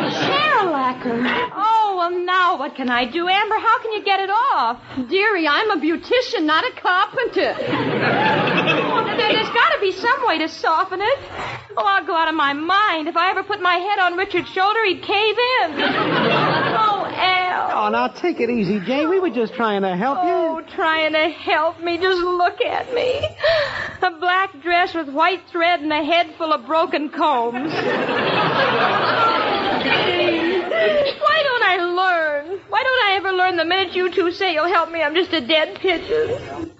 Chair 0.07 0.63
lacquer. 0.71 1.19
Oh, 1.53 1.73
well, 2.09 2.19
now 2.25 2.57
what 2.57 2.75
can 2.75 2.89
I 2.89 3.05
do? 3.05 3.27
Amber, 3.27 3.55
how 3.55 3.81
can 3.81 3.91
you 3.93 4.03
get 4.03 4.19
it 4.19 4.29
off? 4.29 4.81
Dearie, 5.09 5.47
I'm 5.47 5.71
a 5.71 5.77
beautician, 5.81 6.43
not 6.43 6.63
a 6.65 6.71
carpenter. 6.79 7.53
There, 9.17 9.33
there's 9.33 9.49
got 9.49 9.69
to 9.73 9.79
be 9.81 9.91
some 9.91 10.27
way 10.27 10.37
to 10.39 10.47
soften 10.47 11.01
it. 11.01 11.19
Oh, 11.75 11.83
I'll 11.85 12.05
go 12.05 12.15
out 12.15 12.27
of 12.27 12.35
my 12.35 12.53
mind. 12.53 13.07
If 13.07 13.17
I 13.17 13.31
ever 13.31 13.43
put 13.43 13.61
my 13.61 13.75
head 13.75 13.99
on 13.99 14.15
Richard's 14.17 14.49
shoulder, 14.49 14.83
he'd 14.85 15.01
cave 15.01 15.35
in. 15.37 15.81
Oh, 15.81 17.05
Al. 17.13 17.87
Oh, 17.87 17.89
now 17.89 18.07
take 18.07 18.39
it 18.39 18.49
easy, 18.49 18.79
Jane. 18.79 19.09
We 19.09 19.19
were 19.19 19.29
just 19.29 19.53
trying 19.53 19.81
to 19.83 19.95
help 19.95 20.19
Oh, 20.21 20.27
you. 20.27 20.33
Oh, 20.33 20.61
trying 20.75 21.13
to 21.13 21.29
help 21.29 21.79
me. 21.81 21.97
Just 21.97 22.19
look 22.21 22.61
at 22.61 22.93
me. 22.93 23.27
A 24.01 24.11
black 24.19 24.61
dress 24.61 24.93
with 24.93 25.09
white 25.09 25.41
thread 25.51 25.81
and 25.81 25.91
a 25.91 26.03
head 26.03 26.33
full 26.37 26.53
of 26.53 26.65
broken 26.65 27.09
combs. 27.09 27.73
Why 30.87 31.43
don't 31.43 31.63
I 31.63 31.77
learn? 31.77 32.59
Why 32.69 32.83
don't 32.83 33.07
I 33.07 33.13
ever 33.17 33.31
learn 33.31 33.57
the 33.57 33.65
minute 33.65 33.95
you 33.95 34.11
two 34.13 34.31
say 34.31 34.53
you'll 34.53 34.67
help 34.67 34.91
me, 34.91 35.01
I'm 35.01 35.15
just 35.15 35.33
a 35.33 35.41
dead 35.41 35.79
pigeon? 35.79 36.29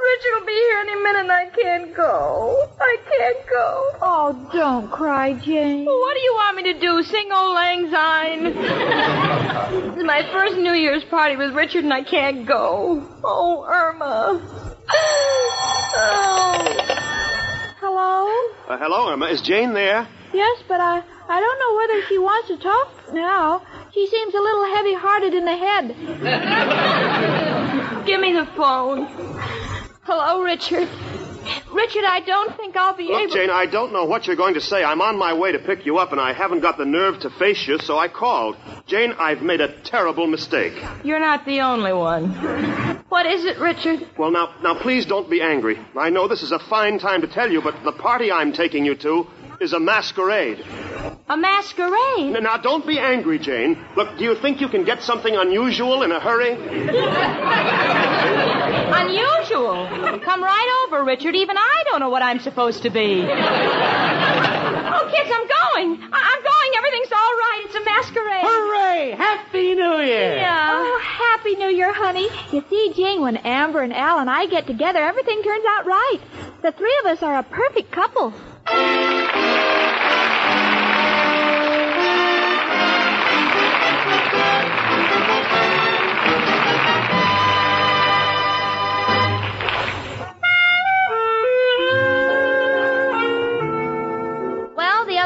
Richard 0.00 0.34
will 0.40 0.46
be 0.46 0.52
here 0.52 0.78
any 0.80 0.96
minute 0.96 1.20
and 1.20 1.32
I 1.32 1.46
can't 1.46 1.94
go. 1.94 2.68
I 2.80 2.96
can't 3.08 3.46
go. 3.48 3.92
Oh, 4.02 4.50
don't 4.52 4.90
cry, 4.90 5.34
Jane. 5.34 5.84
What 5.84 6.14
do 6.14 6.20
you 6.20 6.32
want 6.34 6.56
me 6.56 6.72
to 6.72 6.80
do? 6.80 7.02
Sing 7.02 7.28
Auld 7.30 7.54
Lang 7.54 7.90
Syne? 7.90 8.44
this 9.94 9.96
is 9.98 10.04
my 10.04 10.22
first 10.32 10.56
New 10.56 10.72
Year's 10.72 11.04
party 11.04 11.36
with 11.36 11.54
Richard 11.54 11.84
and 11.84 11.92
I 11.92 12.02
can't 12.02 12.46
go. 12.46 13.06
Oh, 13.24 13.64
Irma. 13.64 14.40
Oh. 15.92 16.62
Hello? 17.80 18.28
Uh, 18.68 18.78
hello, 18.78 19.10
Irma. 19.10 19.26
Is 19.26 19.42
Jane 19.42 19.74
there? 19.74 20.06
Yes, 20.32 20.62
but 20.68 20.80
I 20.80 21.02
I 21.30 21.38
don't 21.38 21.58
know 21.60 21.76
whether 21.76 22.06
she 22.08 22.18
wants 22.18 22.48
to 22.48 22.56
talk 22.56 23.14
now. 23.14 23.62
She 23.94 24.04
seems 24.08 24.34
a 24.34 24.40
little 24.40 24.64
heavy-hearted 24.74 25.32
in 25.32 25.44
the 25.44 25.56
head. 25.56 25.88
Give 28.06 28.20
me 28.20 28.32
the 28.32 28.46
phone. 28.56 29.06
Hello, 30.02 30.42
Richard. 30.42 30.88
Richard, 31.72 32.04
I 32.04 32.20
don't 32.26 32.56
think 32.56 32.76
I'll 32.76 32.96
be 32.96 33.04
Look, 33.04 33.22
able. 33.22 33.32
Jane, 33.32 33.50
I 33.50 33.66
don't 33.66 33.92
know 33.92 34.06
what 34.06 34.26
you're 34.26 34.34
going 34.34 34.54
to 34.54 34.60
say. 34.60 34.82
I'm 34.82 35.00
on 35.00 35.16
my 35.16 35.32
way 35.34 35.52
to 35.52 35.60
pick 35.60 35.86
you 35.86 35.98
up, 35.98 36.10
and 36.10 36.20
I 36.20 36.32
haven't 36.32 36.60
got 36.60 36.78
the 36.78 36.84
nerve 36.84 37.20
to 37.20 37.30
face 37.30 37.64
you, 37.68 37.78
so 37.78 37.96
I 37.96 38.08
called. 38.08 38.56
Jane, 38.86 39.12
I've 39.12 39.40
made 39.40 39.60
a 39.60 39.80
terrible 39.82 40.26
mistake. 40.26 40.72
You're 41.04 41.20
not 41.20 41.46
the 41.46 41.60
only 41.60 41.92
one. 41.92 42.32
What 43.08 43.26
is 43.26 43.44
it, 43.44 43.60
Richard? 43.60 44.08
Well, 44.18 44.32
now, 44.32 44.52
now, 44.64 44.74
please 44.80 45.06
don't 45.06 45.30
be 45.30 45.40
angry. 45.40 45.78
I 45.96 46.10
know 46.10 46.26
this 46.26 46.42
is 46.42 46.50
a 46.50 46.58
fine 46.58 46.98
time 46.98 47.20
to 47.20 47.28
tell 47.28 47.50
you, 47.50 47.62
but 47.62 47.84
the 47.84 47.92
party 47.92 48.32
I'm 48.32 48.52
taking 48.52 48.84
you 48.84 48.96
to 48.96 49.28
is 49.60 49.72
a 49.72 49.80
masquerade. 49.80 50.64
A 51.30 51.36
masquerade? 51.36 52.34
N- 52.36 52.42
Now, 52.42 52.56
don't 52.56 52.84
be 52.84 52.98
angry, 52.98 53.38
Jane. 53.38 53.78
Look, 53.96 54.18
do 54.18 54.24
you 54.24 54.34
think 54.34 54.60
you 54.60 54.68
can 54.68 54.82
get 54.84 55.00
something 55.02 55.34
unusual 55.36 56.02
in 56.02 56.10
a 56.10 56.18
hurry? 56.18 56.50
Unusual. 58.90 59.86
Come 60.24 60.42
right 60.42 60.86
over, 60.88 61.04
Richard. 61.04 61.34
Even 61.36 61.56
I 61.56 61.84
don't 61.90 62.00
know 62.00 62.10
what 62.10 62.22
I'm 62.22 62.40
supposed 62.40 62.82
to 62.82 62.90
be. 62.90 63.22
Oh, 63.22 65.10
kids, 65.14 65.30
I'm 65.32 65.46
going. 65.46 66.02
I- 66.12 66.24
I'm 66.30 66.42
going. 66.42 66.70
Everything's 66.78 67.12
all 67.12 67.34
right. 67.44 67.62
It's 67.66 67.74
a 67.76 67.84
masquerade. 67.84 68.44
Hooray! 68.44 69.10
Happy 69.16 69.74
New 69.74 69.98
Year! 69.98 70.36
Yeah. 70.36 70.68
Oh, 70.72 71.00
Happy 71.02 71.54
New 71.56 71.68
Year, 71.70 71.92
honey. 71.92 72.28
You 72.52 72.64
see, 72.68 72.92
Jane, 72.96 73.20
when 73.20 73.36
Amber 73.38 73.80
and 73.82 73.92
Al 73.94 74.18
and 74.18 74.28
I 74.28 74.46
get 74.46 74.66
together, 74.66 74.98
everything 74.98 75.42
turns 75.42 75.64
out 75.76 75.86
right. 75.86 76.18
The 76.62 76.72
three 76.72 76.96
of 77.04 77.06
us 77.06 77.22
are 77.22 77.38
a 77.38 77.42
perfect 77.44 77.92
couple. 77.92 78.32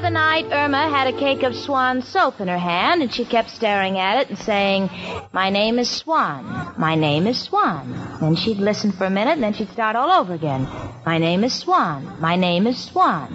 Other 0.04 0.12
night, 0.12 0.44
Irma 0.52 0.90
had 0.90 1.06
a 1.06 1.18
cake 1.18 1.42
of 1.44 1.56
swan 1.56 2.02
soap 2.02 2.38
in 2.38 2.48
her 2.48 2.58
hand, 2.58 3.00
and 3.00 3.10
she 3.10 3.24
kept 3.24 3.48
staring 3.48 3.98
at 3.98 4.20
it 4.20 4.28
and 4.28 4.36
saying, 4.36 4.90
My 5.32 5.48
name 5.48 5.78
is 5.78 5.88
Swan. 5.88 6.74
My 6.76 6.94
name 6.94 7.26
is 7.26 7.40
Swan. 7.40 8.18
Then 8.20 8.36
she'd 8.36 8.58
listen 8.58 8.92
for 8.92 9.06
a 9.06 9.10
minute, 9.10 9.32
and 9.32 9.42
then 9.42 9.54
she'd 9.54 9.70
start 9.70 9.96
all 9.96 10.10
over 10.10 10.34
again. 10.34 10.68
My 11.06 11.16
name 11.16 11.42
is 11.42 11.54
Swan. 11.54 12.20
My 12.20 12.36
name 12.36 12.66
is 12.66 12.76
Swan. 12.76 13.32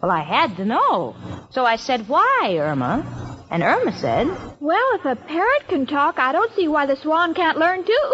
Well, 0.00 0.10
I 0.10 0.22
had 0.22 0.56
to 0.56 0.64
know. 0.64 1.14
So 1.50 1.66
I 1.66 1.76
said, 1.76 2.08
Why, 2.08 2.56
Irma? 2.58 3.44
And 3.50 3.62
Irma 3.62 3.92
said, 3.92 4.26
Well, 4.58 4.94
if 4.94 5.04
a 5.04 5.16
parrot 5.16 5.68
can 5.68 5.84
talk, 5.84 6.18
I 6.18 6.32
don't 6.32 6.54
see 6.54 6.66
why 6.66 6.86
the 6.86 6.96
swan 6.96 7.34
can't 7.34 7.58
learn 7.58 7.84
too. 7.84 8.12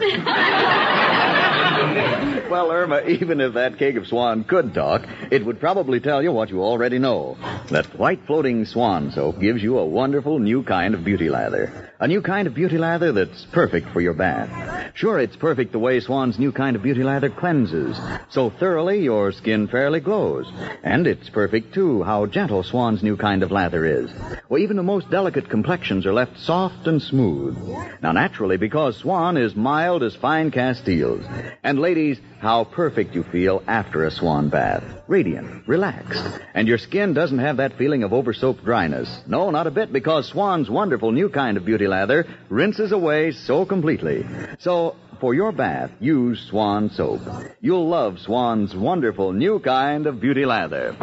Well, 2.50 2.70
Irma, 2.70 3.00
even 3.06 3.40
if 3.40 3.54
that 3.54 3.78
cake 3.78 3.96
of 3.96 4.06
swan 4.06 4.44
could 4.44 4.74
talk, 4.74 5.02
it 5.30 5.44
would 5.44 5.60
probably 5.60 5.98
tell 5.98 6.22
you 6.22 6.30
what 6.30 6.50
you 6.50 6.62
already 6.62 6.98
know. 6.98 7.36
That 7.70 7.98
white 7.98 8.26
floating 8.26 8.64
swan 8.66 9.10
soap 9.12 9.40
gives 9.40 9.62
you 9.62 9.78
a 9.78 9.86
wonderful 9.86 10.38
new 10.38 10.62
kind 10.62 10.94
of 10.94 11.04
beauty 11.04 11.30
lather. 11.30 11.90
A 11.98 12.06
new 12.06 12.20
kind 12.20 12.46
of 12.46 12.54
beauty 12.54 12.76
lather 12.76 13.12
that's 13.12 13.46
perfect 13.46 13.88
for 13.88 14.00
your 14.00 14.12
bath. 14.12 14.92
Sure, 14.94 15.18
it's 15.18 15.36
perfect 15.36 15.72
the 15.72 15.78
way 15.78 16.00
Swan's 16.00 16.38
new 16.38 16.52
kind 16.52 16.76
of 16.76 16.82
beauty 16.82 17.02
lather 17.02 17.30
cleanses. 17.30 17.98
So 18.28 18.50
thoroughly 18.50 19.02
your 19.02 19.32
skin 19.32 19.66
fairly 19.68 20.00
glows. 20.00 20.46
And 20.82 21.06
it's 21.06 21.30
perfect, 21.30 21.72
too, 21.72 22.02
how 22.02 22.26
gentle 22.26 22.62
Swan's 22.62 23.02
new 23.02 23.16
kind 23.16 23.42
of 23.42 23.50
lather 23.50 23.86
is. 23.86 24.10
Well, 24.48 24.60
even 24.60 24.76
the 24.76 24.82
most 24.82 25.10
delicate 25.10 25.48
complexions 25.48 26.04
are 26.04 26.12
left 26.12 26.38
soft 26.38 26.86
and 26.86 27.00
smooth. 27.00 27.56
Now, 28.02 28.12
naturally, 28.12 28.58
because 28.58 28.98
Swan 28.98 29.36
is 29.36 29.56
mild 29.56 30.02
as 30.02 30.14
fine 30.14 30.50
Castiles. 30.50 31.24
And 31.62 31.73
ladies, 31.78 32.18
how 32.40 32.64
perfect 32.64 33.14
you 33.14 33.22
feel 33.22 33.62
after 33.66 34.04
a 34.04 34.10
Swan 34.10 34.48
bath. 34.48 34.84
Radiant, 35.08 35.66
relaxed. 35.66 36.22
And 36.54 36.68
your 36.68 36.78
skin 36.78 37.14
doesn't 37.14 37.38
have 37.38 37.58
that 37.58 37.78
feeling 37.78 38.02
of 38.02 38.12
over-soaped 38.12 38.64
dryness. 38.64 39.22
No, 39.26 39.50
not 39.50 39.66
a 39.66 39.70
bit, 39.70 39.92
because 39.92 40.28
Swan's 40.28 40.70
wonderful 40.70 41.12
new 41.12 41.28
kind 41.28 41.56
of 41.56 41.64
beauty 41.64 41.86
lather 41.86 42.26
rinses 42.48 42.92
away 42.92 43.32
so 43.32 43.64
completely. 43.64 44.24
So, 44.58 44.96
for 45.20 45.34
your 45.34 45.52
bath, 45.52 45.90
use 46.00 46.40
Swan 46.50 46.90
soap. 46.90 47.20
You'll 47.60 47.88
love 47.88 48.18
Swan's 48.18 48.74
wonderful 48.74 49.32
new 49.32 49.58
kind 49.60 50.06
of 50.06 50.20
beauty 50.20 50.44
lather. 50.44 50.94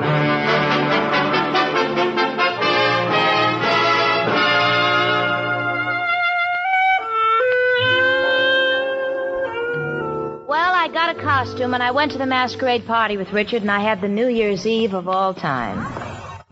Costume 11.44 11.74
and 11.74 11.82
I 11.82 11.90
went 11.90 12.12
to 12.12 12.20
the 12.20 12.28
masquerade 12.28 12.86
party 12.86 13.18
with 13.18 13.34
Richard 13.34 13.64
and 13.64 13.72
I 13.72 13.80
had 13.80 14.00
the 14.00 14.08
New 14.08 14.28
Year's 14.28 14.68
Eve 14.68 14.94
of 14.94 15.08
all 15.08 15.34
time. 15.34 15.80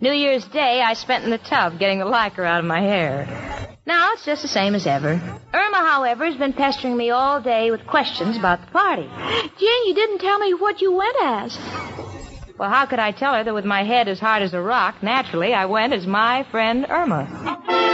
New 0.01 0.11
Year's 0.11 0.45
Day 0.45 0.81
I 0.81 0.95
spent 0.95 1.23
in 1.23 1.29
the 1.29 1.37
tub 1.37 1.77
getting 1.77 1.99
the 1.99 2.05
lacquer 2.05 2.43
out 2.43 2.57
of 2.57 2.65
my 2.65 2.81
hair. 2.81 3.77
Now 3.85 4.13
it's 4.13 4.25
just 4.25 4.41
the 4.41 4.47
same 4.47 4.73
as 4.73 4.87
ever. 4.87 5.11
Irma, 5.53 5.77
however, 5.77 6.25
has 6.25 6.37
been 6.37 6.53
pestering 6.53 6.97
me 6.97 7.11
all 7.11 7.39
day 7.39 7.69
with 7.69 7.85
questions 7.85 8.35
about 8.35 8.65
the 8.65 8.71
party. 8.71 9.07
Jane, 9.59 9.85
you 9.85 9.93
didn't 9.93 10.21
tell 10.21 10.39
me 10.39 10.55
what 10.55 10.81
you 10.81 10.91
went 10.91 11.17
as. 11.21 11.55
Well, 12.57 12.71
how 12.71 12.87
could 12.87 12.97
I 12.97 13.11
tell 13.11 13.35
her 13.35 13.43
that 13.43 13.53
with 13.53 13.65
my 13.65 13.83
head 13.83 14.07
as 14.07 14.19
hard 14.19 14.41
as 14.41 14.55
a 14.55 14.61
rock, 14.61 15.03
naturally, 15.03 15.53
I 15.53 15.65
went 15.65 15.93
as 15.93 16.07
my 16.07 16.47
friend 16.49 16.87
Irma? 16.89 17.88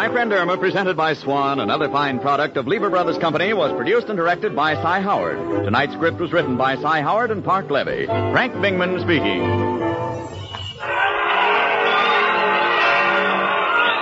My 0.00 0.08
Friend 0.08 0.32
Irma, 0.32 0.56
presented 0.56 0.96
by 0.96 1.12
Swan, 1.12 1.60
another 1.60 1.90
fine 1.90 2.20
product 2.20 2.56
of 2.56 2.66
Lever 2.66 2.88
Brothers 2.88 3.18
Company, 3.18 3.52
was 3.52 3.76
produced 3.76 4.08
and 4.08 4.16
directed 4.16 4.56
by 4.56 4.72
Cy 4.76 5.02
Howard. 5.02 5.36
Tonight's 5.66 5.92
script 5.92 6.18
was 6.18 6.32
written 6.32 6.56
by 6.56 6.76
Cy 6.76 7.02
Howard 7.02 7.30
and 7.30 7.44
Parke 7.44 7.68
Levy. 7.68 8.06
Frank 8.06 8.54
Bingman 8.54 9.02
speaking. 9.02 9.42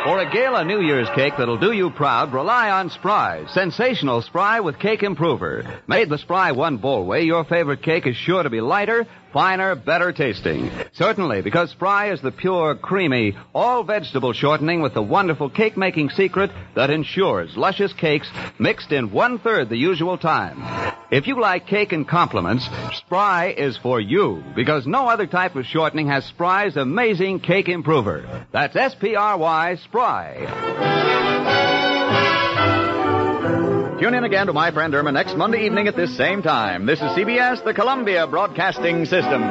For 0.04 0.20
a 0.20 0.30
gala 0.32 0.64
New 0.64 0.80
Year's 0.80 1.08
cake 1.16 1.34
that'll 1.36 1.58
do 1.58 1.72
you 1.72 1.90
proud, 1.90 2.32
rely 2.32 2.70
on 2.70 2.90
Spry. 2.90 3.46
Sensational 3.52 4.22
Spry 4.22 4.60
with 4.60 4.78
Cake 4.78 5.02
Improver. 5.02 5.80
Made 5.88 6.10
the 6.10 6.18
Spry 6.18 6.52
one 6.52 6.76
bowl 6.76 7.06
way, 7.06 7.24
your 7.24 7.44
favorite 7.44 7.82
cake 7.82 8.06
is 8.06 8.14
sure 8.14 8.44
to 8.44 8.50
be 8.50 8.60
lighter, 8.60 9.04
finer, 9.32 9.74
better 9.74 10.12
tasting. 10.12 10.70
Certainly, 10.92 11.42
because 11.42 11.70
Spry 11.70 12.10
is 12.10 12.20
the 12.20 12.30
pure, 12.30 12.74
creamy, 12.74 13.36
all 13.54 13.84
vegetable 13.84 14.32
shortening 14.32 14.80
with 14.80 14.94
the 14.94 15.02
wonderful 15.02 15.50
cake 15.50 15.76
making 15.76 16.10
secret 16.10 16.50
that 16.74 16.90
ensures 16.90 17.56
luscious 17.56 17.92
cakes 17.92 18.30
mixed 18.58 18.92
in 18.92 19.10
one 19.10 19.38
third 19.38 19.68
the 19.68 19.76
usual 19.76 20.18
time. 20.18 20.62
If 21.10 21.26
you 21.26 21.40
like 21.40 21.66
cake 21.66 21.92
and 21.92 22.06
compliments, 22.06 22.68
Spry 22.94 23.54
is 23.56 23.76
for 23.78 24.00
you 24.00 24.42
because 24.54 24.86
no 24.86 25.08
other 25.08 25.26
type 25.26 25.56
of 25.56 25.64
shortening 25.64 26.08
has 26.08 26.24
Spry's 26.24 26.76
amazing 26.76 27.40
cake 27.40 27.68
improver. 27.68 28.46
That's 28.52 28.76
S 28.76 28.94
P 28.94 29.16
R 29.16 29.38
Y 29.38 29.76
Spry. 29.76 31.77
Tune 33.98 34.14
in 34.14 34.22
again 34.22 34.46
to 34.46 34.52
My 34.52 34.70
Friend 34.70 34.94
Irma 34.94 35.10
next 35.10 35.36
Monday 35.36 35.66
evening 35.66 35.88
at 35.88 35.96
this 35.96 36.16
same 36.16 36.40
time. 36.40 36.86
This 36.86 37.00
is 37.00 37.10
CBS, 37.10 37.64
the 37.64 37.74
Columbia 37.74 38.28
Broadcasting 38.28 39.04
System. 39.06 39.42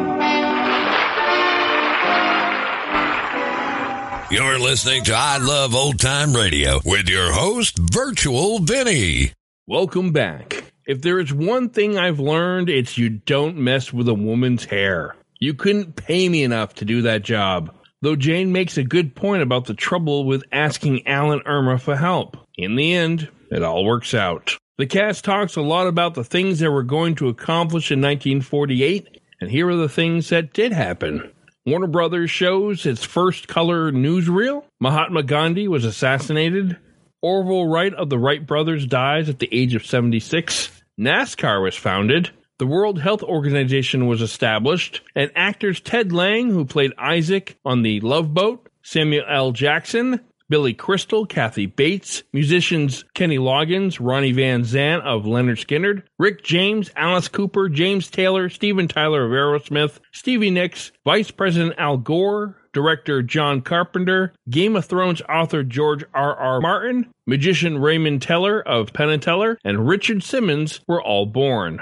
You're 4.32 4.58
listening 4.58 5.04
to 5.04 5.14
I 5.14 5.38
Love 5.42 5.76
Old 5.76 6.00
Time 6.00 6.34
Radio 6.34 6.80
with 6.86 7.10
your 7.10 7.34
host, 7.34 7.78
Virtual 7.78 8.60
Vinny. 8.60 9.34
Welcome 9.68 10.14
back. 10.14 10.64
If 10.86 11.02
there 11.02 11.20
is 11.20 11.34
one 11.34 11.68
thing 11.68 11.98
I've 11.98 12.22
learned, 12.22 12.70
it's 12.70 12.98
you 12.98 13.10
don't 13.10 13.58
mess 13.58 13.92
with 13.92 14.08
a 14.08 14.14
woman's 14.14 14.64
hair. 14.64 15.14
You 15.42 15.56
couldn't 15.56 15.98
pay 15.98 16.30
me 16.30 16.44
enough 16.44 16.74
to 16.76 16.86
do 16.86 17.02
that 17.02 17.24
job. 17.24 17.76
Though 18.02 18.16
Jane 18.16 18.54
makes 18.54 18.78
a 18.78 18.84
good 18.84 19.14
point 19.14 19.42
about 19.42 19.66
the 19.66 19.74
trouble 19.74 20.24
with 20.24 20.46
asking 20.54 21.06
Alan 21.06 21.42
Irma 21.46 21.80
for 21.80 21.98
help. 21.98 22.38
In 22.56 22.78
the 22.78 22.94
end, 22.94 23.28
it 23.52 23.64
all 23.64 23.86
works 23.86 24.14
out. 24.14 24.58
The 24.78 24.86
cast 24.86 25.26
talks 25.26 25.56
a 25.56 25.62
lot 25.62 25.88
about 25.88 26.14
the 26.14 26.24
things 26.24 26.60
they 26.60 26.68
were 26.68 26.84
going 26.84 27.16
to 27.16 27.30
accomplish 27.30 27.92
in 27.92 28.00
1948, 28.00 29.22
and 29.42 29.50
here 29.50 29.68
are 29.70 29.76
the 29.76 29.90
things 29.90 30.30
that 30.30 30.54
did 30.54 30.72
happen. 30.72 31.32
Warner 31.66 31.88
Brothers 31.88 32.32
shows 32.32 32.86
its 32.86 33.04
first 33.04 33.48
color 33.48 33.92
newsreel. 33.92 34.64
Mahatma 34.80 35.24
Gandhi 35.24 35.68
was 35.68 35.84
assassinated. 35.84 36.78
Orville 37.22 37.68
Wright 37.68 37.94
of 37.94 38.10
the 38.10 38.20
Wright 38.20 38.46
brothers 38.46 38.86
dies 38.86 39.28
at 39.28 39.40
the 39.40 39.50
age 39.52 39.74
of 39.76 39.86
76. 39.86 40.72
NASCAR 41.00 41.62
was 41.62 41.76
founded. 41.76 42.30
The 42.60 42.68
World 42.68 43.02
Health 43.02 43.22
Organization 43.22 44.08
was 44.08 44.22
established, 44.22 45.02
and 45.16 45.32
actors 45.36 45.80
Ted 45.80 46.12
Lange, 46.12 46.50
who 46.50 46.66
played 46.66 46.94
Isaac 46.98 47.58
on 47.66 47.82
the 47.82 48.00
Love 48.00 48.34
Boat, 48.34 48.70
Samuel 48.82 49.26
L. 49.30 49.52
Jackson, 49.52 50.22
Billy 50.50 50.74
Crystal, 50.74 51.26
Kathy 51.26 51.66
Bates, 51.66 52.24
musicians 52.32 53.04
Kenny 53.14 53.38
Loggins, 53.38 53.98
Ronnie 54.00 54.32
Van 54.32 54.64
Zant 54.64 55.02
of 55.02 55.24
Lynyrd 55.24 55.58
Skynyrd, 55.66 56.04
Rick 56.18 56.44
James, 56.44 56.90
Alice 56.96 57.28
Cooper, 57.28 57.68
James 57.68 58.10
Taylor, 58.10 58.50
Steven 58.50 58.88
Tyler 58.88 59.26
of 59.26 59.32
Aerosmith, 59.32 60.00
Stevie 60.14 60.52
Nicks, 60.52 60.92
Vice 61.06 61.32
President 61.32 61.76
Al 61.78 61.98
Gore, 61.98 62.56
director 62.74 63.22
John 63.24 63.62
Carpenter, 63.62 64.34
Game 64.50 64.76
of 64.76 64.86
Thrones 64.86 65.22
author 65.28 65.64
George 65.64 66.04
R. 66.14 66.36
R. 66.36 66.62
Martin, 66.62 67.12
magician 67.26 67.80
Raymond 67.80 68.22
Teller 68.22 68.62
of 68.62 68.94
Penn 68.94 69.10
and 69.10 69.22
Teller, 69.22 69.58
and 69.64 69.88
Richard 69.88 70.24
Simmons 70.24 70.80
were 70.88 71.02
all 71.02 71.26
born. 71.26 71.82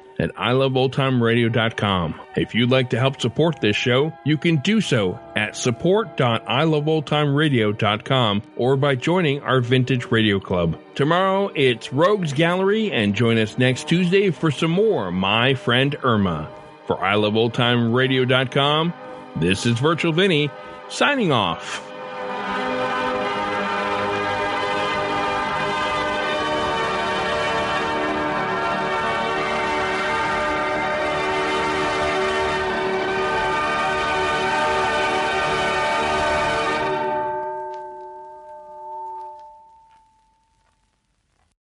at 0.19 0.35
iloveoldtimeradio.com. 0.35 2.19
If 2.35 2.53
you'd 2.55 2.71
like 2.71 2.89
to 2.91 2.99
help 2.99 3.19
support 3.21 3.61
this 3.61 3.75
show, 3.75 4.13
you 4.25 4.37
can 4.37 4.57
do 4.57 4.81
so 4.81 5.19
at 5.35 5.55
support.iloveoldtimeradio.com 5.55 8.41
or 8.55 8.77
by 8.77 8.95
joining 8.95 9.41
our 9.41 9.61
Vintage 9.61 10.11
Radio 10.11 10.39
Club. 10.39 10.79
Tomorrow 10.95 11.51
it's 11.55 11.93
Rogues 11.93 12.33
Gallery 12.33 12.91
and 12.91 13.15
join 13.15 13.37
us 13.37 13.57
next 13.57 13.87
Tuesday 13.87 14.31
for 14.31 14.51
some 14.51 14.71
more 14.71 15.11
My 15.11 15.53
Friend 15.53 15.95
Irma. 16.03 16.49
For 16.87 16.97
iloveoldtimeradio.com, 16.97 18.93
this 19.37 19.65
is 19.65 19.79
Virtual 19.79 20.11
Vinny 20.11 20.49
signing 20.89 21.31
off. 21.31 21.87